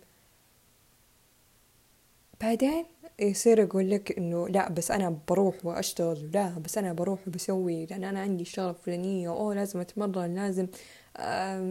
بعدين 2.41 2.85
يصير 3.19 3.59
يقول 3.59 3.89
لك 3.89 4.17
إنه 4.17 4.47
لا 4.47 4.69
بس 4.69 4.91
أنا 4.91 5.17
بروح 5.29 5.65
وأشتغل 5.65 6.31
لا 6.33 6.49
بس 6.65 6.77
أنا 6.77 6.93
بروح 6.93 7.27
وبسوي 7.27 7.85
لأن 7.85 8.03
أنا 8.03 8.19
عندي 8.19 8.41
الشغلة 8.43 8.69
الفلانية 8.69 9.29
أوه 9.29 9.53
لازم 9.55 9.79
أتمرن 9.79 10.35
لازم 10.35 10.67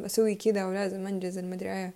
أسوي 0.07 0.35
كذا 0.35 0.64
ولازم 0.64 1.07
أنجز 1.07 1.38
المدري 1.38 1.73
إيه. 1.73 1.95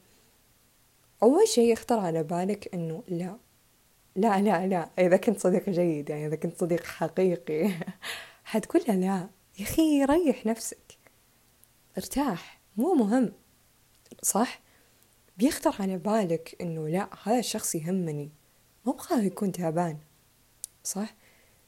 أول 1.23 1.49
شيء 1.49 1.73
يخطر 1.73 1.99
على 1.99 2.23
بالك 2.23 2.75
إنه 2.75 3.03
لا 3.09 3.37
لا 4.17 4.41
لا 4.43 4.67
لا. 4.67 4.89
إذا 4.99 5.17
كنت 5.17 5.39
صديق 5.41 5.71
جيد 5.71 6.11
يعني 6.11 6.27
إذا 6.27 6.37
كنت 6.37 6.61
صديق 6.61 6.85
حقيقي 6.85 7.71
حتقول 8.45 8.83
لا. 8.89 9.29
يا 9.59 9.65
أخي 9.65 10.05
ريح 10.05 10.47
نفسك. 10.47 10.99
ارتاح. 11.99 12.54
مو 12.77 12.95
مهم. 12.95 13.33
صح؟ 14.23 14.61
بيخطر 15.39 15.83
على 15.83 15.99
بالك 15.99 16.57
إنه 16.61 16.89
لا 16.89 17.09
هذا 17.23 17.39
الشخص 17.39 17.75
يهمني. 17.75 18.31
ما 18.87 18.93
أبغاه 18.93 19.21
يكون 19.23 19.53
تعبان. 19.53 19.99
صح؟ 20.85 21.15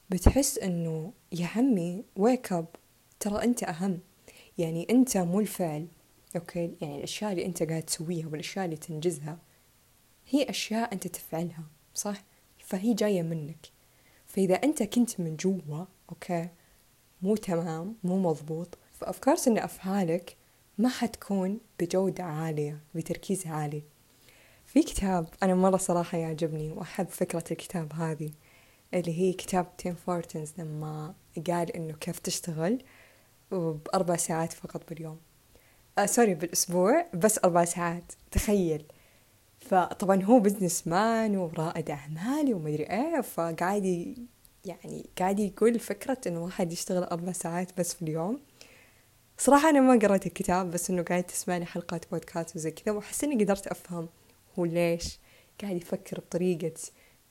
بتحس 0.09 0.57
إنه 0.57 1.13
يا 1.31 1.47
عمي 1.47 2.03
wake 2.15 2.53
up 2.53 2.67
ترى 3.19 3.43
أنت 3.43 3.63
أهم. 3.63 3.99
يعني 4.57 4.87
أنت 4.89 5.17
مو 5.17 5.39
الفعل. 5.39 5.87
okay؟ 6.35 6.75
يعني 6.81 6.97
الأشياء 6.97 7.31
اللي 7.31 7.45
أنت 7.45 7.63
قاعد 7.63 7.83
تسويها 7.83 8.27
والأشياء 8.27 8.65
اللي 8.65 8.77
تنجزها 8.77 9.37
هي 10.29 10.49
أشياء 10.49 10.93
أنت 10.93 11.07
تفعلها. 11.07 11.63
صح؟ 11.93 12.23
فهي 12.59 12.93
جاية 12.93 13.21
منك. 13.21 13.67
فإذا 14.25 14.55
أنت 14.55 14.83
كنت 14.83 15.19
من 15.19 15.35
جوا 15.35 15.85
okay؟ 16.09 16.49
مو 17.21 17.35
تمام 17.35 17.95
مو 18.03 18.19
مضبوط. 18.19 18.77
فأفكار 18.93 19.37
إن 19.47 19.57
أفعالك 19.57 20.37
ما 20.77 20.89
حتكون 20.89 21.59
بجودة 21.79 22.23
عالية 22.23 22.79
بتركيز 22.95 23.47
عالي. 23.47 23.83
في 24.65 24.83
كتاب 24.83 25.27
أنا 25.43 25.55
مرة 25.55 25.77
صراحة 25.77 26.17
يعجبني 26.17 26.71
وأحب 26.71 27.07
فكرة 27.07 27.43
الكتاب 27.51 27.93
هذه 27.93 28.31
اللي 28.93 29.19
هي 29.19 29.33
كتاب 29.33 29.77
تيم 29.77 29.95
فيرس 29.95 30.53
لما 30.57 31.13
قال 31.47 31.75
إنه 31.75 31.93
كيف 31.93 32.19
تشتغل 32.19 32.83
بأربع 33.51 34.15
ساعات 34.15 34.53
فقط 34.53 34.89
باليوم. 34.89 35.19
آه 35.97 36.05
sorry 36.05 36.33
بالأسبوع 36.33 37.05
بس 37.13 37.39
أربع 37.43 37.65
ساعات. 37.65 38.13
تخيل. 38.31 38.85
فطبعا 39.59 40.23
هو 40.23 40.39
بزنس 40.39 40.87
مان 40.87 41.37
ورائد 41.37 41.89
أعمال 41.89 42.53
ومدري 42.53 42.83
إيه 42.83 43.21
فقاعد 43.21 44.15
يعني 44.65 45.09
قاعد 45.19 45.39
يقول 45.39 45.79
فكرة 45.79 46.17
إنه 46.27 46.43
واحد 46.43 46.71
يشتغل 46.71 47.03
أربع 47.03 47.31
ساعات 47.31 47.79
بس 47.79 47.93
في 47.93 48.01
اليوم. 48.01 48.39
صراحة 49.37 49.69
أنا 49.69 49.81
ما 49.81 49.99
قرأت 49.99 50.25
الكتاب 50.27 50.71
بس 50.71 50.89
إنه 50.89 51.01
قاعد 51.01 51.23
تسمعني 51.23 51.65
حلقات 51.65 52.11
بودكاست 52.11 52.55
وزي 52.55 52.71
كذا 52.71 52.93
وأحس 52.95 53.23
إني 53.23 53.43
قدرت 53.43 53.67
أفهم 53.67 54.09
هو 54.59 54.65
ليش 54.65 55.19
قاعد 55.61 55.75
يفكر 55.75 56.19
بطريقة 56.19 56.73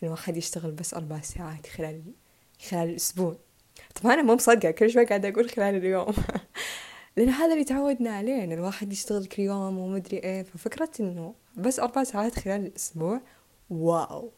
إنه 0.02 0.10
واحد 0.10 0.36
يشتغل 0.36 0.70
بس 0.70 0.94
أربع 0.94 1.20
ساعات 1.20 1.66
خلال 1.66 2.02
خلال 2.68 2.88
الأسبوع. 2.88 3.36
طبعا 4.02 4.14
أنا 4.14 4.22
مو 4.22 4.34
مصدقة 4.34 4.70
كل 4.70 4.90
شوي 4.90 5.04
قاعدة 5.04 5.28
أقول 5.28 5.50
خلال 5.50 5.74
اليوم. 5.74 6.14
لأن 7.16 7.28
هذا 7.28 7.52
اللي 7.52 7.64
تعودنا 7.64 8.10
عليه 8.10 8.44
إن 8.44 8.52
الواحد 8.52 8.92
يشتغل 8.92 9.26
كل 9.26 9.42
يوم 9.42 9.78
ومدري 9.78 10.16
إيه 10.16 10.42
ففكرة 10.42 10.90
إنه 11.00 11.34
بس 11.56 11.80
أربع 11.80 12.04
ساعات 12.04 12.38
خلال 12.38 12.66
الأسبوع؟ 12.66 13.20
واو! 13.70 14.30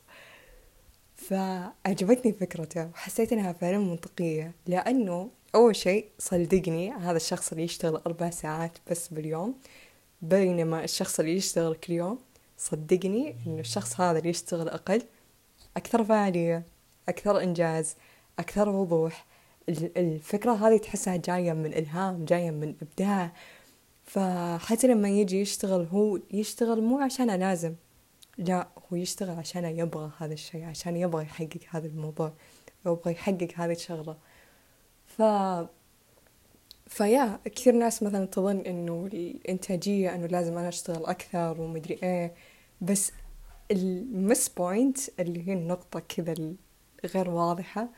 فعجبتني 1.17 2.33
فكرته 2.33 2.87
وحسيت 2.87 3.33
إنها 3.33 3.53
فعلا 3.53 3.79
منطقية 3.79 4.53
لأنه 4.67 5.31
أول 5.55 5.77
شيء 5.77 6.09
صدقني 6.19 6.93
هذا 6.93 7.17
الشخص 7.17 7.53
اللي 7.53 7.65
يشتغل 7.65 7.97
أربع 8.07 8.31
ساعات 8.31 8.79
بس 8.91 9.09
باليوم 9.09 9.55
بينما 10.23 10.85
الشخص 10.85 11.21
اللي 11.21 11.37
يشتغل 11.37 11.75
كل 11.75 11.93
يوم 11.93 12.19
صدقني 12.59 13.37
إنه 13.47 13.61
الشخص 13.61 14.01
هذا 14.01 14.19
اللي 14.19 14.31
يشتغل 14.31 14.69
أقل 14.69 15.03
أكثر 15.77 16.05
فعالية 16.05 16.63
أكثر 17.09 17.43
إنجاز 17.43 17.97
أكثر 18.39 18.69
وضوح. 18.69 19.27
الفكرة 19.69 20.53
هذه 20.53 20.77
تحسها 20.77 21.17
جاية 21.17 21.53
من 21.53 21.75
إلهام 21.75 22.25
جاية 22.25 22.51
من 22.51 22.75
إبداع. 22.83 23.33
فحتى 24.05 24.87
لما 24.87 25.09
يجي 25.09 25.41
يشتغل 25.41 25.87
هو 25.93 26.19
يشتغل 26.31 26.83
مو 26.83 26.99
عشان 26.99 27.31
لازم 27.31 27.75
لا 28.39 28.69
هو 28.93 28.97
يشتغل 28.97 29.39
عشان 29.39 29.65
يبغى 29.65 30.11
هذا 30.19 30.33
الشيء 30.33 30.65
عشان 30.65 30.97
يبغى 30.97 31.23
يحقق 31.23 31.61
هذا 31.69 31.87
الموضوع 31.87 32.33
يبغى 32.87 33.13
يحقق 33.13 33.49
هذه 33.57 33.73
الشغلة. 33.73 34.17
فيا 36.87 37.41
كثير 37.45 37.75
ناس 37.75 38.03
مثلا 38.03 38.27
تظن 38.27 38.61
إنه 38.61 39.09
الإنتاجية 39.13 40.15
إنه 40.15 40.27
لازم 40.27 40.59
أنا 40.59 40.69
أشتغل 40.69 41.07
أكثر 41.07 41.61
ومدري 41.61 41.99
إيه 42.03 42.35
بس 42.81 43.13
المس 43.71 44.49
بوينت 44.49 44.99
اللي 45.21 45.49
هي 45.49 45.53
النقطة 45.53 46.01
كذا 46.01 46.35
الغير 47.05 47.31
واضحة 47.31 47.89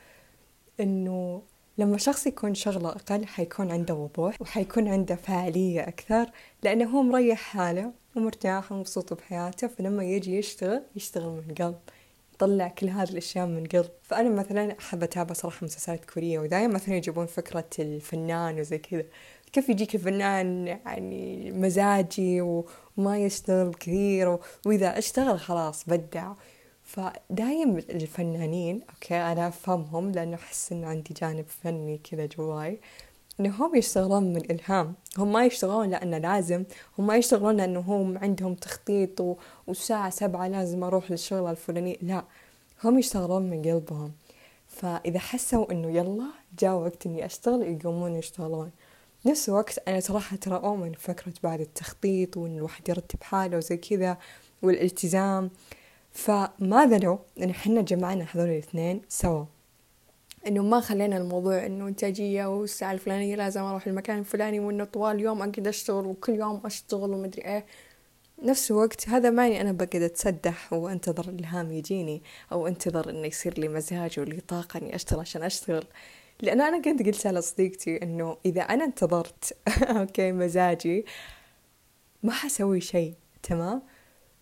إنه 0.81 1.43
لما 1.79 1.99
شخص 1.99 2.27
يكون 2.27 2.55
شغله 2.55 2.89
أقل 2.89 3.27
حيكون 3.27 3.71
عنده 3.73 3.95
وضوح 3.95 4.43
وحيكون 4.43 4.89
عنده 4.89 5.15
فاعلية 5.15 5.89
أكثر 5.89 6.31
لأنه 6.63 6.85
هو 6.91 7.03
مريح 7.03 7.39
حاله 7.39 7.93
ومرتاح 8.17 8.73
ومبسوط 8.73 9.15
بحياته 9.15 9.67
فلما 9.67 10.05
يجي 10.05 10.37
يشتغل 10.39 10.83
يشتغل 10.97 11.43
من 11.49 11.55
قلب. 11.55 11.79
يطلع 12.43 12.69
كل 12.69 12.89
هذه 12.89 13.11
الأشياء 13.11 13.47
من 13.47 13.67
قلب. 13.67 13.91
فأنا 14.03 14.29
مثلا 14.29 14.79
أحب 14.79 15.03
أتابع 15.03 15.35
صراحة 15.35 15.65
مسلسلات 15.65 16.05
كورية 16.05 16.39
ودايما 16.39 16.75
مثلا 16.75 16.95
يجيبون 16.97 17.27
فكرة 17.27 17.69
الفنان 17.79 18.61
وزي 18.61 18.79
كذا. 18.79 19.05
كيف 19.53 19.69
يجيك 19.69 19.95
الفنان 19.95 20.67
يعني 20.67 21.51
مزاجي 21.53 22.41
وما 22.41 23.19
يشتغل 23.19 23.75
كثير 23.75 24.39
وإذا 24.67 24.99
اشتغل 24.99 25.41
خلاص 25.41 25.85
بدع. 25.89 26.33
فدايم 26.83 27.77
الفنانين 27.77 28.83
أوكي 28.91 29.17
أنا 29.17 29.49
أفهمهم 29.49 30.13
لأنه 30.13 30.35
أحس 30.35 30.73
إنه 30.73 30.87
عندي 30.87 31.15
جانب 31.21 31.45
فني 31.49 31.99
كذا 31.99 32.27
جواي. 32.27 32.81
إنهم 33.41 33.75
يشتغلون 33.75 34.33
من 34.33 34.51
إلهام. 34.51 34.95
هم 35.19 35.33
ما 35.33 35.45
يشتغلون 35.47 35.91
لأنه 35.91 36.19
لازم. 36.19 36.65
هم 36.99 37.07
ما 37.07 37.17
يشتغلون 37.17 37.57
لأنه 37.57 37.81
هم 37.81 38.19
عندهم 38.19 38.55
تخطيط 38.55 39.21
و... 39.21 39.37
والساعة 39.67 40.11
سبعة 40.11 40.49
لازم 40.49 40.85
أروح 40.85 41.11
للشغلة 41.11 41.51
الفلانية 41.51 41.97
لا 42.03 42.25
هم 42.85 42.99
يشتغلون 42.99 43.51
من 43.51 43.63
قلبهم. 43.63 44.13
فإذا 44.69 45.19
حسوا 45.19 45.73
إنه 45.73 45.91
يلا 45.91 46.27
جاء 46.59 46.75
وقت 46.75 47.07
إني 47.07 47.27
أشتغل 47.27 47.63
يقومون 47.63 48.15
يشتغلون. 48.15 48.71
نفس 49.27 49.49
الوقت 49.49 49.89
أنا 49.89 50.01
صراحة 50.01 50.37
ترى 50.37 50.55
أؤمن 50.57 50.93
فكرة 50.93 51.33
بعد 51.43 51.61
التخطيط 51.61 52.37
وإن 52.37 52.57
الواحد 52.57 52.89
يرتب 52.89 53.23
حاله 53.23 53.57
وزي 53.57 53.77
كذا 53.77 54.17
والالتزام. 54.63 55.51
فماذا 56.13 56.99
لو 56.99 57.19
إن 57.43 57.51
إحنا 57.51 57.81
جمعنا 57.81 58.27
هذول 58.33 58.49
الاثنين 58.49 59.03
سوا؟ 59.09 59.45
إنه 60.47 60.63
ما 60.63 60.81
خلينا 60.81 61.17
الموضوع 61.17 61.67
إنه 61.67 61.89
إنتاجية 61.89 62.47
والساعة 62.47 62.93
الفلانية 62.93 63.37
لازم 63.37 63.63
أروح 63.63 63.87
المكان 63.87 64.19
الفلاني 64.19 64.61
وإنه 64.61 64.85
طوال 64.85 65.17
اليوم 65.17 65.39
أقعد 65.39 65.67
أشتغل 65.67 66.07
وكل 66.07 66.35
يوم 66.35 66.61
أشتغل 66.65 67.11
ومدري 67.11 67.45
إيه. 67.45 67.67
نفس 68.43 68.71
الوقت 68.71 69.09
هذا 69.09 69.31
ماني 69.31 69.61
أنا 69.61 69.73
بقعد 69.73 70.03
أتسدح 70.03 70.73
وأنتظر 70.73 71.29
الإلهام 71.29 71.73
يجيني 71.73 72.23
أو 72.53 72.67
أنتظر 72.67 73.11
إنه 73.11 73.27
يصير 73.27 73.59
لي 73.61 73.69
مزاج 73.69 74.21
ولي 74.21 74.41
طاقة 74.41 74.79
إني 74.79 74.95
أشتغل 74.95 75.21
عشان 75.21 75.43
أشتغل. 75.43 75.85
لأن 76.43 76.61
أنا 76.61 76.83
كنت 76.83 77.07
قلت 77.07 77.27
على 77.27 77.43
صديقتي 77.43 78.03
إنه 78.03 78.37
إذا 78.47 78.63
أنا 78.63 78.85
انتظرت 78.85 79.57
أوكي 79.83 80.33
مزاجي 80.33 81.05
ما 82.23 82.33
حسوي 82.33 82.81
شيء 82.81 83.15
تمام؟ 83.43 83.83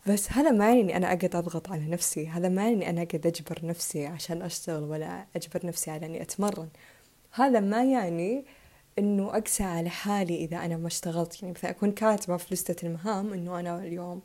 بس 0.08 0.32
هذا 0.32 0.50
ما 0.50 0.74
يعني 0.74 0.96
أنا 0.96 1.06
أقعد 1.06 1.36
أضغط 1.36 1.70
على 1.70 1.86
نفسي 1.86 2.28
هذا 2.28 2.48
ما 2.48 2.68
يعني 2.68 2.90
أنا 2.90 3.02
أقعد 3.02 3.26
أجبر 3.26 3.58
نفسي 3.66 4.06
عشان 4.06 4.42
أشتغل 4.42 4.82
ولا 4.82 5.26
أجبر 5.36 5.66
نفسي 5.66 5.90
على 5.90 6.06
إني 6.06 6.22
أتمرن. 6.22 6.68
هذا 7.32 7.60
ما 7.60 7.84
يعني 7.84 8.44
إنه 8.98 9.36
أقسى 9.36 9.62
على 9.62 9.90
حالي 9.90 10.44
إذا 10.44 10.56
أنا 10.56 10.76
ما 10.76 10.86
اشتغلت. 10.86 11.42
يعني 11.42 11.54
مثلا 11.54 11.70
أكون 11.70 11.92
كاتبة 11.92 12.36
في 12.36 12.54
لستة 12.54 12.86
المهام 12.86 13.32
إنه 13.32 13.60
أنا 13.60 13.78
اليوم 13.78 14.22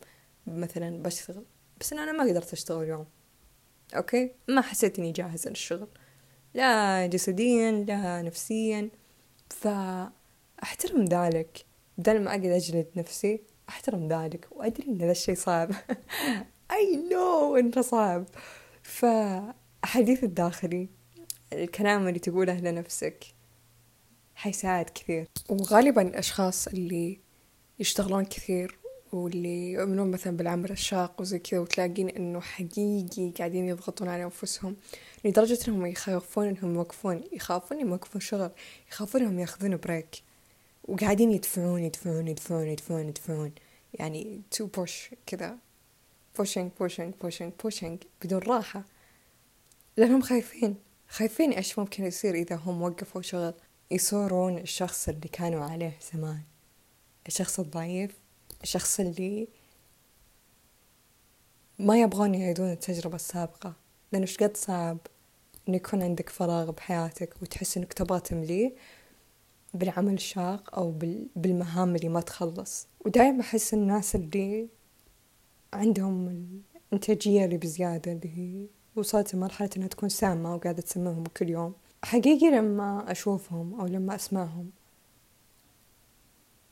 مثلا 0.47 1.03
بشتغل 1.03 1.45
بس 1.79 1.93
أنا 1.93 2.11
ما 2.11 2.23
قدرت 2.23 2.53
أشتغل 2.53 2.83
اليوم. 2.83 3.05
okay؟ 3.95 4.31
ما 4.47 4.61
حسيت 4.61 4.99
إني 4.99 5.11
جاهزة 5.11 5.49
للشغل. 5.49 5.87
لا 6.53 7.05
جسديا 7.05 7.71
لا 7.71 8.21
نفسيا. 8.21 8.89
فأحترم 9.49 11.05
ذلك. 11.05 11.65
بدل 11.97 12.21
ما 12.21 12.29
أقعد 12.29 12.45
أجلد 12.45 12.87
نفسي 12.95 13.52
أحترم 13.69 14.07
ذلك 14.07 14.47
وأدري 14.51 14.87
إن 14.87 14.97
ذا 14.97 15.11
الشيء 15.11 15.35
صعب. 15.35 15.71
I 16.71 16.95
know 17.11 17.57
إنه 17.57 17.81
صعب. 17.81 18.25
فحديث 18.83 20.23
الداخلي 20.23 20.89
الكلام 21.53 22.07
اللي 22.07 22.19
تقوله 22.19 22.59
لنفسك 22.59 23.25
حيساعد 24.35 24.85
كثير. 24.85 25.27
وغالبا 25.49 26.01
الأشخاص 26.01 26.67
اللي 26.67 27.19
يشتغلون 27.79 28.25
كثير 28.25 28.83
واللي 29.13 29.71
يؤمنون 29.71 30.11
مثلا 30.11 30.37
بالعمل 30.37 30.71
الشاق 30.71 31.21
وزي 31.21 31.39
كذا 31.39 31.59
وتلاقين 31.59 32.09
إنه 32.09 32.39
حقيقي 32.41 33.31
قاعدين 33.37 33.67
يضغطون 33.67 34.07
على 34.07 34.23
أنفسهم 34.23 34.75
لدرجة 35.25 35.59
إنهم 35.67 35.85
يخافون 35.85 36.47
إنهم 36.47 36.75
يوقفون 36.75 37.21
يخافون 37.31 37.79
يوقفون 37.79 38.21
شغل 38.21 38.51
يخافون 38.91 39.21
إنهم 39.21 39.39
ياخذون 39.39 39.77
بريك 39.77 40.22
وقاعدين 40.87 41.31
يدفعون 41.31 41.83
يدفعون 41.83 42.27
يدفعون 42.27 42.67
يدفعون 42.67 43.07
يدفعون. 43.07 43.51
يعني 43.93 44.41
to 44.51 44.65
push 44.65 45.09
كذا. 45.25 45.57
pushing 46.37 46.71
pushing 46.79 47.13
pushing 47.21 47.53
pushing 47.63 48.03
بدون 48.21 48.39
راحة. 48.39 48.83
لأنهم 49.97 50.21
خايفين. 50.21 50.75
خايفين 51.09 51.51
إيش 51.51 51.79
ممكن 51.79 52.05
يصير 52.05 52.35
إذا 52.35 52.55
هم 52.55 52.81
وقفوا 52.81 53.21
شغل. 53.21 53.53
يصورون 53.91 54.57
الشخص 54.57 55.09
اللي 55.09 55.27
كانوا 55.27 55.65
عليه 55.65 55.99
زمان. 56.13 56.41
الشخص 57.27 57.59
الضعيف. 57.59 58.11
الشخص 58.63 58.99
اللي 58.99 59.47
ما 61.79 62.01
يبغون 62.01 62.35
يعيدون 62.35 62.71
التجربة 62.71 63.15
السابقة. 63.15 63.73
لأنه 64.11 64.27
قد 64.39 64.57
صعب 64.57 64.97
إنه 65.67 65.77
يكون 65.77 66.03
عندك 66.03 66.29
فراغ 66.29 66.71
بحياتك 66.71 67.33
وتحس 67.41 67.77
إنك 67.77 67.93
تبغى 67.93 68.19
تمليه. 68.19 68.71
بالعمل 69.73 70.13
الشاق 70.13 70.75
أو 70.77 70.91
بالمهام 71.35 71.95
اللي 71.95 72.09
ما 72.09 72.21
تخلص. 72.21 72.87
ودايما 73.05 73.41
أحس 73.41 73.73
الناس 73.73 74.15
اللي 74.15 74.67
عندهم 75.73 76.27
الإنتاجية 76.91 77.45
اللي 77.45 77.57
بزيادة 77.57 78.11
اللي 78.11 78.37
هي 78.37 78.67
وصلت 78.95 79.35
لمرحلة 79.35 79.69
إنها 79.77 79.87
تكون 79.87 80.09
سامة 80.09 80.55
وقاعدة 80.55 80.81
تسمعهم 80.81 81.23
كل 81.23 81.49
يوم. 81.49 81.73
حقيقي 82.03 82.51
لما 82.51 83.11
أشوفهم 83.11 83.81
أو 83.81 83.87
لما 83.87 84.15
أسمعهم 84.15 84.71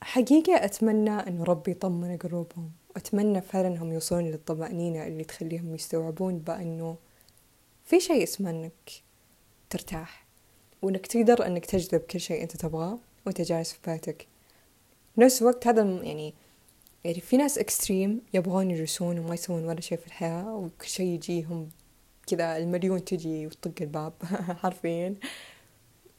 حقيقة 0.02 0.64
أتمنى 0.64 1.10
أن 1.10 1.42
ربي 1.42 1.70
يطمن 1.70 2.16
قلوبهم. 2.16 2.70
وأتمنى 2.94 3.40
فعلا 3.40 3.68
أنهم 3.68 3.92
يوصلون 3.92 4.24
للطمأنينة 4.24 5.06
اللي 5.06 5.24
تخليهم 5.24 5.74
يستوعبون 5.74 6.38
بأنه 6.38 6.96
في 7.84 8.00
شيء 8.00 8.22
اسمه 8.22 8.50
أنك 8.50 8.90
ترتاح. 9.70 10.21
وأنك 10.82 11.06
تقدر 11.06 11.46
أنك 11.46 11.66
تجذب 11.66 12.00
كل 12.00 12.20
شيء 12.20 12.42
أنت 12.42 12.56
تبغاه 12.56 12.98
وأنت 13.26 13.40
جالس 13.40 13.72
في 13.72 13.78
بيتك 13.90 14.26
نفس 15.18 15.42
الوقت 15.42 15.66
هذا 15.66 15.82
يعني 15.82 16.34
يعني 17.04 17.20
في 17.20 17.36
ناس 17.36 17.58
اكستريم 17.58 18.20
يبغون 18.34 18.70
يجلسون 18.70 19.18
وما 19.18 19.34
يسوون 19.34 19.64
ولا 19.64 19.80
شيء 19.80 19.98
في 19.98 20.06
الحياة 20.06 20.54
وكل 20.54 20.86
شيء 20.86 21.06
يجيهم 21.06 21.70
كذا 22.26 22.56
المليون 22.56 23.04
تجي 23.04 23.46
وتطق 23.46 23.82
الباب 23.82 24.12
حرفيا. 24.62 25.14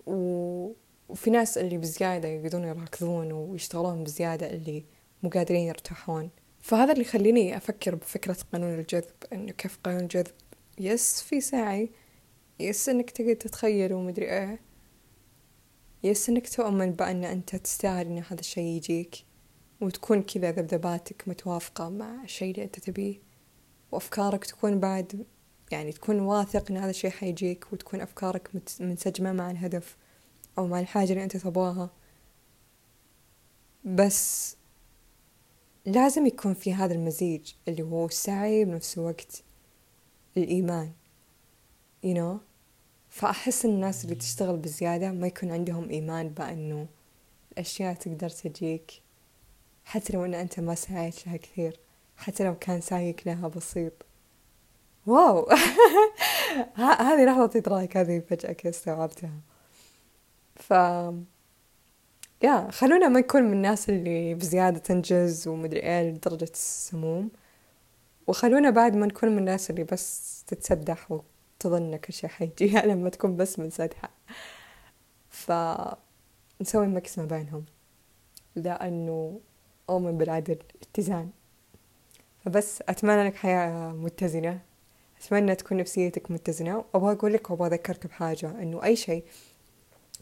و... 0.05 0.71
وفي 1.09 1.29
ناس 1.29 1.57
اللي 1.57 1.77
بزيادة 1.77 2.27
يقدرون 2.27 2.63
يركضون 2.63 3.31
ويشتغلون 3.31 4.03
بزيادة 4.03 4.49
اللي 4.49 4.83
مو 5.23 5.29
قادرين 5.29 5.67
يرتاحون. 5.67 6.29
فهذا 6.61 6.91
اللي 6.91 7.01
يخليني 7.01 7.57
أفكر 7.57 7.95
بفكرة 7.95 8.37
قانون 8.53 8.79
الجذب 8.79 9.13
إنه 9.33 9.51
كيف 9.51 9.79
قانون 9.83 10.01
الجذب؟ 10.01 10.33
بس 10.79 11.21
في 11.21 11.41
سعي 11.41 11.89
بس 12.59 12.89
إنك 12.89 13.11
تقدر 13.11 13.33
تتخيل 13.33 13.93
ومدري 13.93 14.31
إيه. 14.31 14.59
بس 16.03 16.29
إنك 16.29 16.49
تؤمن 16.49 16.91
بأن 16.91 17.23
أنت 17.23 17.55
تستاهل 17.55 18.05
إن 18.07 18.17
هذا 18.17 18.39
الشيء 18.39 18.63
يجيك 18.63 19.25
وتكون 19.81 20.21
كذا 20.21 20.51
ذبذباتك 20.51 21.27
متوافقة 21.27 21.89
مع 21.89 22.23
الشيء 22.23 22.51
اللي 22.51 22.63
أنت 22.63 22.79
تبيه 22.79 23.19
وأفكارك 23.91 24.45
تكون 24.45 24.79
بعد 24.79 25.25
يعني 25.71 25.91
تكون 25.91 26.19
واثق 26.19 26.71
إن 26.71 26.77
هذا 26.77 26.89
الشيء 26.89 27.11
حيجيك 27.11 27.73
وتكون 27.73 28.01
أفكارك 28.01 28.49
منسجمة 28.79 29.31
مع 29.31 29.51
الهدف 29.51 29.97
أو 30.57 30.67
مع 30.67 30.79
الحاجة 30.79 31.11
اللي 31.11 31.23
أنت 31.23 31.37
تبغاها. 31.37 31.89
بس 33.85 34.55
لازم 35.85 36.25
يكون 36.25 36.53
في 36.53 36.73
هذا 36.73 36.93
المزيج 36.93 37.53
اللي 37.67 37.83
هو 37.83 38.05
السعي 38.05 38.65
بنفس 38.65 38.97
الوقت 38.97 39.43
الإيمان 40.37 40.91
you 42.03 42.13
know. 42.13 42.53
فأحس 43.09 43.65
الناس 43.65 44.03
اللي 44.03 44.15
تشتغل 44.15 44.57
بزيادة 44.57 45.11
ما 45.11 45.27
يكون 45.27 45.51
عندهم 45.51 45.89
إيمان 45.89 46.29
بأنه 46.29 46.87
الأشياء 47.51 47.93
تقدر 47.93 48.29
تجيك. 48.29 48.91
حتى 49.85 50.13
لو 50.13 50.25
أن 50.25 50.33
أنت 50.33 50.59
ما 50.59 50.75
سعيت 50.75 51.27
لها 51.27 51.37
كثير. 51.37 51.79
حتى 52.17 52.43
لو 52.43 52.55
كان 52.55 52.81
سعيك 52.81 53.27
لها 53.27 53.47
بسيط. 53.47 53.93
واو! 55.07 55.49
هذه 56.75 57.25
لحظة 57.25 57.51
إدراك 57.55 57.97
هذه 57.97 58.19
فجأة 58.19 58.51
كذا 58.51 58.69
استوعبتها. 58.69 59.31
ف 60.55 60.71
يا 62.43 62.71
خلونا 62.71 63.07
ما 63.07 63.19
نكون 63.19 63.43
من 63.43 63.53
الناس 63.53 63.89
اللي 63.89 64.33
بزيادة 64.33 64.79
تنجز 64.79 65.47
ومدري 65.47 65.79
إيه 65.79 66.11
لدرجة 66.11 66.51
السموم. 66.53 67.31
وخلونا 68.27 68.69
بعد 68.69 68.95
ما 68.95 69.05
نكون 69.05 69.29
من 69.29 69.37
الناس 69.37 69.69
اللي 69.69 69.83
بس 69.83 70.43
تتسدح 70.47 71.11
وتظن 71.65 71.95
كل 71.95 72.27
حيجيها 72.27 72.85
لما 72.85 73.09
تكون 73.09 73.35
بس 73.35 73.59
منسدحة 73.59 74.09
ف 75.29 75.51
نسوي 76.61 76.87
مكس 76.87 77.19
ما 77.19 77.25
بينهم. 77.25 77.65
لأنه 78.55 79.39
أؤمن 79.89 80.17
بالعدل 80.17 80.57
اتزان 80.81 81.29
فبس 82.45 82.81
أتمنى 82.81 83.27
لك 83.27 83.35
حياة 83.35 83.91
متزنة. 83.91 84.61
أتمنى 85.21 85.55
تكون 85.55 85.77
نفسيتك 85.77 86.31
متزنة. 86.31 86.85
وأبغى 86.93 87.13
أقول 87.13 87.33
لك 87.33 87.49
وأبغى 87.49 87.67
أذكرك 87.67 88.07
بحاجة 88.07 88.49
إنه 88.49 88.83
أي 88.83 88.95
شيء 88.95 89.23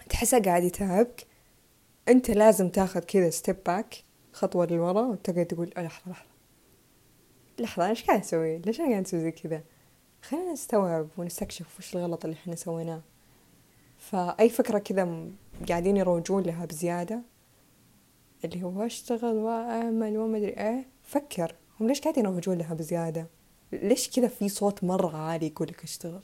تحسه 0.10 0.40
قاعد 0.42 0.64
يتعبك 0.64 1.28
أنت 2.08 2.32
لازم 2.32 2.70
تاخذ 2.70 3.00
كذا 3.00 3.30
step 3.30 3.58
back 3.66 4.04
خطوة 4.34 4.66
للورا 4.66 5.02
وتقعد 5.02 5.46
تقول 5.46 5.74
لحظة 5.78 6.12
لحظة. 6.12 6.32
لحظة 7.60 7.84
أنا 7.84 7.90
إيش 7.90 8.04
قاعد 8.04 8.20
أسوي؟ 8.20 8.58
ليش 8.58 8.80
أنا 8.80 8.90
قاعد 8.90 9.06
أسوي 9.06 9.20
زي 9.20 9.32
كذا؟ 9.32 9.64
خلينا 10.22 10.52
نستوعب 10.52 11.08
ونستكشف 11.18 11.80
وش 11.80 11.96
الغلط 11.96 12.26
اللي 12.26 12.36
إحنا 12.36 12.56
سويناه. 12.56 13.02
فأي 13.98 14.50
فكرة 14.50 14.80
كذا 14.80 15.28
قاعدين 15.70 15.98
يروجون 15.98 16.44
لها 16.44 16.66
بزيادة 16.66 17.22
اللي 18.46 18.64
هو 18.64 18.86
اشتغل 18.86 19.36
وأعمل 19.36 20.18
وما 20.18 20.38
أدري 20.38 20.50
إيه 20.50 20.86
فكر 21.04 21.56
هم 21.80 21.88
ليش 21.88 22.02
قاعدين 22.02 22.26
يروجون 22.26 22.58
لها 22.58 22.74
بزيادة؟ 22.74 23.28
ليش 23.72 24.10
كذا 24.10 24.28
في 24.28 24.50
صوت 24.50 24.84
مرة 24.84 25.18
عالي 25.18 25.48
يقولك 25.48 25.84
اشتغل؟ 25.84 26.24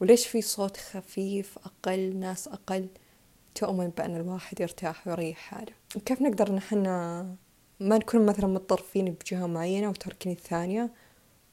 وليش 0.00 0.26
في 0.26 0.42
صوت 0.42 0.76
خفيف 0.76 1.58
أقل 1.58 2.16
ناس 2.16 2.48
أقل 2.48 2.88
تؤمن 3.54 3.88
بأن 3.88 4.16
الواحد 4.16 4.60
يرتاح 4.60 5.06
ويريح 5.06 5.38
حاله؟ 5.38 5.72
كيف 6.06 6.22
نقدر 6.22 6.52
نحن 6.52 6.78
ما 7.80 7.98
نكون 7.98 8.26
مثلا 8.26 8.46
متطرفين 8.46 9.04
بجهة 9.04 9.46
معينة 9.46 9.88
وتركين 9.88 10.32
الثانية؟ 10.32 10.90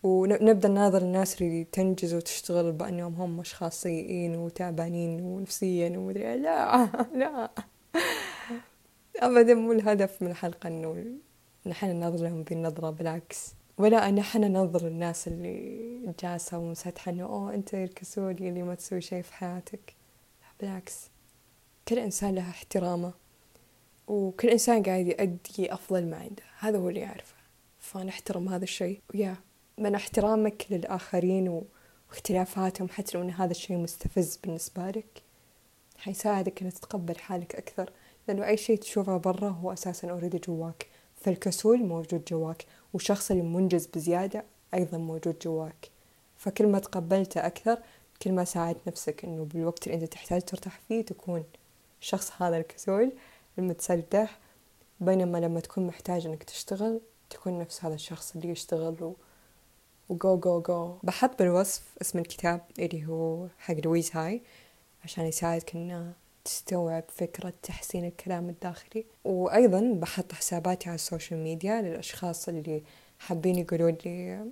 ونبدأ 0.04 0.70
نناظر 0.70 1.02
الناس 1.02 1.42
اللي 1.42 1.64
تنجز 1.64 2.14
وتشتغل 2.14 2.72
بأنهم 2.72 3.16
هم 3.16 3.38
مش 3.38 3.56
خاصيين 3.56 4.36
وتعبانين 4.36 5.22
ونفسيا 5.22 5.98
ومدري 5.98 6.30
إيه. 6.30 6.36
لا 6.36 6.90
لا. 7.16 7.52
أبدا 9.16 9.54
مو 9.54 9.72
الهدف 9.72 10.22
من 10.22 10.32
الحلقة 10.32 10.68
إنه 10.68 11.06
نحن 11.66 11.88
ننظر 11.88 12.24
لهم 12.24 12.42
ذي 12.42 12.56
النظرة 12.56 12.90
بالعكس. 12.90 13.54
ولا 13.78 14.12
نحن 14.12 14.42
ننظر 14.42 14.88
الناس 14.88 15.28
اللي 15.28 16.14
جالسة 16.24 16.58
ومساتحة 16.58 17.12
إنه 17.12 17.24
أوه 17.24 17.54
أنت 17.54 17.74
الكسولي 17.74 18.50
اللي 18.50 18.64
ما 18.64 18.76
تسوي 18.76 19.02
شي 19.02 19.24
في 19.24 19.34
حياتك. 19.34 19.96
لا 20.42 20.48
بالعكس. 20.60 21.10
كل 21.88 22.00
إنسان 22.00 22.36
له 22.36 22.50
احترامه 22.50 23.14
وكل 24.08 24.48
إنسان 24.50 24.84
قاعد 24.84 25.08
يؤدي 25.08 25.74
أفضل 25.74 26.06
ما 26.08 26.18
عنده. 26.18 26.44
هذا 26.60 26.78
هو 26.78 26.90
اللي 26.90 27.00
يعرفه. 27.00 27.36
فنحترم 27.80 28.50
هذا 28.50 28.64
الشيء. 28.64 29.00
ويا 29.14 29.36
من 29.82 29.96
احترامك 29.96 30.66
للآخرين 30.70 31.64
واختلافاتهم 32.10 32.90
حتى 32.90 33.18
لو 33.18 33.24
أن 33.24 33.30
هذا 33.30 33.52
الشيء 33.52 33.78
مستفز 33.78 34.38
بالنسبة 34.44 34.90
لك 34.90 35.22
حيساعدك 35.98 36.64
أن 36.64 36.74
تتقبل 36.74 37.18
حالك 37.18 37.56
أكثر. 37.56 37.92
لأنه 38.28 38.48
أي 38.48 38.58
شيء 38.58 38.78
تشوفه 38.78 39.18
برا 39.18 39.50
هو 39.50 39.74
أساسا 39.74 40.10
أوريدي 40.12 40.38
جواك. 40.38 40.88
فالكسول 41.22 41.84
موجود 41.84 42.26
جواك. 42.26 42.66
والشخص 42.94 43.32
اللي 43.32 43.44
منجز 43.44 43.86
بزيادة 43.86 44.44
أيضا 44.74 44.98
موجود 44.98 45.40
جواك. 45.40 45.90
فكل 46.38 46.68
ما 46.68 46.80
تقبلته 46.80 47.46
أكثر 47.46 47.78
كل 48.22 48.32
ما 48.32 48.44
ساعد 48.44 48.78
نفسك 48.88 49.26
إنه 49.26 49.46
بالوقت 49.46 49.88
اللي 49.88 49.96
أنت 49.96 50.14
تحتاج 50.14 50.42
ترتاح 50.42 50.80
فيه 50.88 51.02
تكون 51.02 51.44
الشخص 52.02 52.32
هذا 52.42 52.58
الكسول 52.58 53.12
المتسدح 53.58 54.40
بينما 55.00 55.38
لما 55.38 55.60
تكون 55.60 55.88
محتاج 55.88 56.26
إنك 56.26 56.44
تشتغل 56.44 57.02
تكون 57.30 57.60
نفس 57.60 57.86
هذا 57.86 57.96
الشخص 57.96 58.36
اللي 58.36 58.50
يشتغل 58.50 59.04
و... 59.04 59.16
وجو 60.12 60.38
جو 60.38 60.62
جو. 60.62 60.98
بحط 61.04 61.40
بالوصف 61.40 61.84
اسم 62.02 62.20
الكتاب 62.20 62.62
اللي 62.80 63.06
هو 63.08 63.48
حق 63.60 63.76
لويز 63.86 64.12
هاي 64.14 64.42
عشان 65.04 65.26
يساعدك 65.26 65.76
إنه 65.76 66.14
تستوعب 66.46 67.04
فكرة 67.10 67.54
تحسين 67.64 68.06
الكلام 68.06 68.50
الداخلي. 68.50 69.06
وأيضا 69.26 69.94
بحط 69.94 70.34
حساباتي 70.34 70.90
على 70.90 70.96
ال 70.96 71.02
social 71.02 71.40
media 71.40 71.82
للأشخاص 71.82 72.50
اللي 72.50 72.84
حابين 73.20 73.56
يقولون 73.56 73.98
لي 74.06 74.46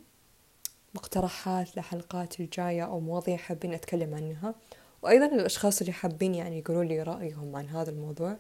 مقترحات 0.96 1.78
لحلقات 1.78 2.40
الجاية 2.40 2.86
أو 2.86 3.00
مواضيع 3.00 3.38
حابين 3.38 3.74
أتكلم 3.74 4.16
عنها. 4.16 4.56
وأيضا 5.02 5.28
للأشخاص 5.28 5.80
اللي 5.82 5.94
حابين 5.94 6.36
يعني 6.36 6.60
يقولون 6.60 6.88
لي 6.88 7.04
رأيهم 7.04 7.56
عن 7.56 7.68
هذا 7.68 7.90
الموضوع. 7.90 8.38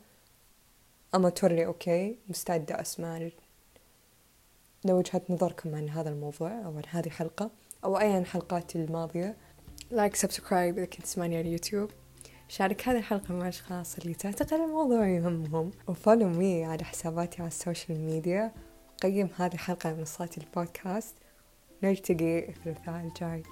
أما 1.15 1.29
توري 1.29 1.65
okay 1.65 2.17
مستعدة 2.29 2.81
أسمع 2.81 3.29
لوجهة 4.85 5.21
نظركم 5.29 5.75
عن 5.75 5.89
هذا 5.89 6.09
الموضوع 6.09 6.51
أو 6.65 6.77
عن 6.77 6.83
هذه 6.89 7.05
الحلقة 7.05 7.51
أو 7.83 7.99
أي 7.99 8.13
عن 8.13 8.21
الحلقات 8.21 8.75
الماضية 8.75 9.37
like 9.91 10.15
subscribe 10.15 10.77
إذا 10.77 10.85
كنت 10.85 11.01
تسمعني 11.01 11.37
على 11.37 11.47
اليوتيوب 11.47 11.89
شارك 12.49 12.87
هذه 12.87 12.97
الحلقة 12.97 13.33
مع 13.33 13.41
الأشخاص 13.41 13.97
اللي 13.97 14.13
تعتقد 14.13 14.53
الموضوع 14.53 15.07
يهمهم. 15.07 15.71
و 15.87 15.93
follow 15.93 16.29
me 16.29 16.65
على 16.65 16.83
حساباتي 16.83 17.41
على 17.41 17.47
ال 17.47 17.54
social 17.54 17.99
media 17.99 18.51
قيم 19.03 19.29
هذه 19.35 19.53
الحلقة 19.53 19.87
على 19.87 19.97
منصات 19.97 20.37
البودكاست. 20.37 21.15
نلتقي 21.83 22.49
الثلاثاء 22.49 22.95
الجاي. 22.95 23.43